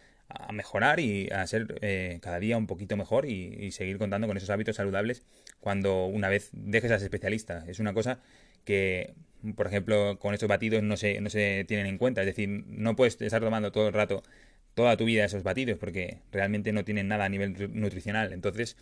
mejorar 0.53 1.01
y 1.01 1.31
a 1.31 1.47
ser 1.47 1.79
eh, 1.81 2.19
cada 2.21 2.39
día 2.39 2.59
un 2.59 2.67
poquito 2.67 2.99
mejor 2.99 3.25
y, 3.25 3.71
seguir 3.73 3.97
contando 3.97 4.27
con 4.27 4.37
esos 4.37 4.51
hábitos 4.51 4.77
saludables 4.77 5.23
cuando 5.59 6.05
una 6.05 6.29
vez 6.29 6.51
dejes 6.53 6.91
a 6.91 6.99
ser 6.99 7.07
especialista. 7.07 7.65
Es 7.67 7.79
una 7.79 7.95
cosa 7.95 8.21
que, 8.65 9.15
por 9.57 9.67
ejemplo, 9.67 10.19
con 10.19 10.35
estos 10.35 10.49
batidos 10.49 10.83
no 10.83 10.99
se, 10.99 11.23
no 11.23 11.31
se 11.31 11.65
tienen 11.67 11.87
en 11.87 11.97
cuenta. 11.97 12.21
Es 12.21 12.27
decir, 12.27 12.49
no 12.67 12.95
puedes 12.95 13.19
estar 13.23 13.41
tomando 13.41 13.73
todo 13.73 13.89
el 13.89 13.95
rato, 13.95 14.23
toda 14.75 14.97
tu 14.97 15.07
vida 15.07 15.25
esos 15.25 15.43
batidos 15.43 15.79
porque 15.79 16.19
realmente 16.31 16.73
no 16.73 16.85
tienen 16.85 17.09
nada 17.09 17.25
a 17.25 17.29
nivel 17.31 17.71
nutricional. 17.73 18.33
Entonces, 18.33 18.77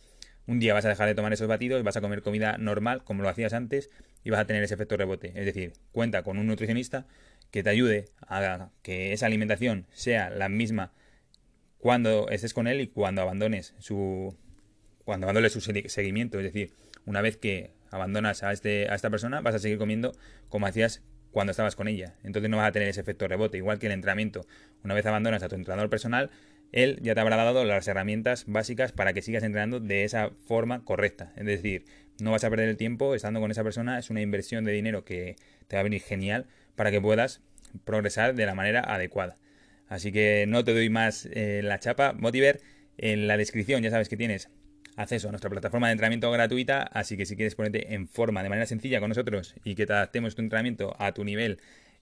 un 0.46 0.58
día 0.58 0.74
vas 0.74 0.84
a 0.84 0.88
dejar 0.88 1.08
de 1.08 1.14
tomar 1.14 1.32
esos 1.32 1.48
batidos, 1.48 1.82
vas 1.82 1.96
a 1.96 2.00
comer 2.00 2.22
comida 2.22 2.56
normal 2.58 3.02
como 3.04 3.22
lo 3.22 3.28
hacías 3.28 3.52
antes 3.52 3.90
y 4.24 4.30
vas 4.30 4.40
a 4.40 4.46
tener 4.46 4.62
ese 4.62 4.74
efecto 4.74 4.96
rebote. 4.96 5.32
Es 5.34 5.44
decir, 5.46 5.72
cuenta 5.92 6.22
con 6.22 6.38
un 6.38 6.46
nutricionista 6.46 7.06
que 7.50 7.62
te 7.62 7.70
ayude 7.70 8.06
a 8.26 8.70
que 8.82 9.12
esa 9.12 9.26
alimentación 9.26 9.86
sea 9.92 10.30
la 10.30 10.48
misma 10.48 10.92
cuando 11.78 12.28
estés 12.30 12.54
con 12.54 12.66
él 12.66 12.80
y 12.80 12.88
cuando 12.88 13.22
abandones 13.22 13.74
su 13.78 14.36
cuando 15.04 15.26
abandones 15.26 15.52
su 15.52 15.60
seguimiento, 15.60 16.38
es 16.38 16.44
decir, 16.44 16.72
una 17.04 17.20
vez 17.20 17.36
que 17.36 17.70
abandonas 17.92 18.42
a 18.42 18.52
este 18.52 18.90
a 18.90 18.94
esta 18.94 19.10
persona 19.10 19.40
vas 19.40 19.54
a 19.54 19.58
seguir 19.60 19.78
comiendo 19.78 20.12
como 20.48 20.66
hacías 20.66 21.02
cuando 21.30 21.50
estabas 21.50 21.76
con 21.76 21.86
ella. 21.86 22.14
Entonces 22.24 22.50
no 22.50 22.56
vas 22.56 22.68
a 22.68 22.72
tener 22.72 22.88
ese 22.88 23.02
efecto 23.02 23.28
rebote, 23.28 23.58
igual 23.58 23.78
que 23.78 23.86
el 23.86 23.92
entrenamiento. 23.92 24.46
Una 24.82 24.94
vez 24.94 25.04
abandonas 25.06 25.42
a 25.42 25.48
tu 25.48 25.54
entrenador 25.54 25.90
personal, 25.90 26.30
él 26.76 26.98
ya 27.00 27.14
te 27.14 27.20
habrá 27.20 27.36
dado 27.36 27.64
las 27.64 27.88
herramientas 27.88 28.44
básicas 28.46 28.92
para 28.92 29.14
que 29.14 29.22
sigas 29.22 29.42
entrenando 29.42 29.80
de 29.80 30.04
esa 30.04 30.30
forma 30.46 30.84
correcta. 30.84 31.32
Es 31.34 31.46
decir, 31.46 31.86
no 32.20 32.32
vas 32.32 32.44
a 32.44 32.50
perder 32.50 32.68
el 32.68 32.76
tiempo 32.76 33.14
estando 33.14 33.40
con 33.40 33.50
esa 33.50 33.64
persona, 33.64 33.98
es 33.98 34.10
una 34.10 34.20
inversión 34.20 34.62
de 34.64 34.72
dinero 34.72 35.02
que 35.02 35.36
te 35.68 35.76
va 35.76 35.80
a 35.80 35.84
venir 35.84 36.02
genial 36.02 36.44
para 36.74 36.90
que 36.90 37.00
puedas 37.00 37.40
progresar 37.86 38.34
de 38.34 38.44
la 38.44 38.54
manera 38.54 38.80
adecuada. 38.80 39.38
Así 39.88 40.12
que 40.12 40.44
no 40.46 40.64
te 40.64 40.74
doy 40.74 40.90
más 40.90 41.26
eh, 41.32 41.62
la 41.64 41.80
chapa. 41.80 42.12
Motiver, 42.12 42.60
en 42.98 43.26
la 43.26 43.38
descripción 43.38 43.82
ya 43.82 43.90
sabes 43.90 44.10
que 44.10 44.18
tienes 44.18 44.50
acceso 44.96 45.28
a 45.28 45.30
nuestra 45.30 45.48
plataforma 45.48 45.86
de 45.86 45.92
entrenamiento 45.92 46.30
gratuita, 46.30 46.82
así 46.82 47.16
que 47.16 47.24
si 47.24 47.36
quieres 47.36 47.54
ponerte 47.54 47.94
en 47.94 48.06
forma 48.06 48.42
de 48.42 48.50
manera 48.50 48.66
sencilla 48.66 49.00
con 49.00 49.08
nosotros 49.08 49.54
y 49.64 49.76
que 49.76 49.86
te 49.86 49.94
adaptemos 49.94 50.34
tu 50.34 50.42
entrenamiento 50.42 50.94
a 50.98 51.12
tu 51.12 51.24
nivel 51.24 51.58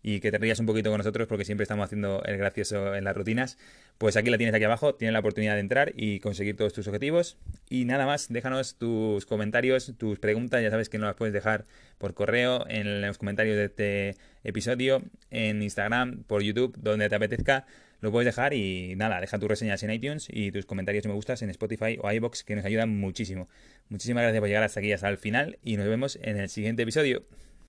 y 0.07 0.21
que 0.21 0.31
te 0.31 0.37
rías 0.37 0.61
un 0.61 0.67
poquito 0.67 0.91
con 0.91 0.99
nosotros 0.99 1.27
porque 1.27 1.47
siempre 1.47 1.63
estamos 1.63 1.87
haciendo 1.87 2.23
el 2.27 2.37
gracioso 2.37 2.95
en 2.95 3.05
las 3.05 3.17
rutinas, 3.17 3.57
pues 3.97 4.19
aquí 4.19 4.29
la 4.29 4.37
tienes 4.37 4.55
aquí 4.55 4.65
abajo, 4.65 4.95
tienes 4.95 5.15
la 5.15 5.21
oportunidad 5.21 5.55
de 5.55 5.61
entrar 5.61 5.93
y 5.97 6.21
conseguir 6.21 6.57
todos 6.57 6.75
tus 6.75 6.87
objetivos. 6.87 7.39
Y 7.71 7.87
nada 7.87 8.05
más, 8.05 8.31
déjanos 8.31 8.77
tus 8.77 9.25
comentarios, 9.25 9.95
tus 9.97 10.19
preguntas, 10.19 10.63
ya 10.63 10.71
sabes 10.71 10.91
que 10.91 10.99
no 10.99 11.07
las 11.07 11.15
puedes 11.15 11.33
dejar 11.33 11.65
por 11.97 12.13
correo, 12.13 12.67
en 12.69 13.01
los 13.01 13.17
comentarios 13.17 13.57
de 13.57 13.65
este 13.65 14.17
episodio, 14.45 15.03
en 15.31 15.63
Instagram, 15.63 16.25
por 16.25 16.43
YouTube, 16.43 16.77
donde 16.79 17.09
te 17.09 17.15
apetezca, 17.15 17.65
lo 18.03 18.13
puedes 18.13 18.27
dejar 18.27 18.53
y 18.53 18.97
nada, 18.97 19.23
deja 19.23 19.39
tus 19.39 19.49
reseñas 19.49 19.83
en 19.85 19.91
iTunes 19.91 20.29
y 20.31 20.53
tus 20.53 20.67
comentarios 20.67 21.07
y 21.07 21.09
me 21.09 21.15
gustas 21.15 21.41
en 21.41 21.49
Spotify 21.49 21.99
o 22.03 22.13
iBox 22.13 22.45
que 22.45 22.57
nos 22.57 22.67
ayudan 22.67 22.91
muchísimo. 22.91 23.49
Muchísimas 23.89 24.21
gracias 24.21 24.41
por 24.41 24.49
llegar 24.49 24.65
hasta 24.65 24.81
aquí, 24.81 24.93
hasta 24.93 25.09
el 25.09 25.17
final 25.17 25.59
y 25.63 25.79
nos 25.79 25.87
vemos 25.87 26.19
en 26.21 26.37
el 26.37 26.51
siguiente 26.51 26.83
episodio. 26.83 27.25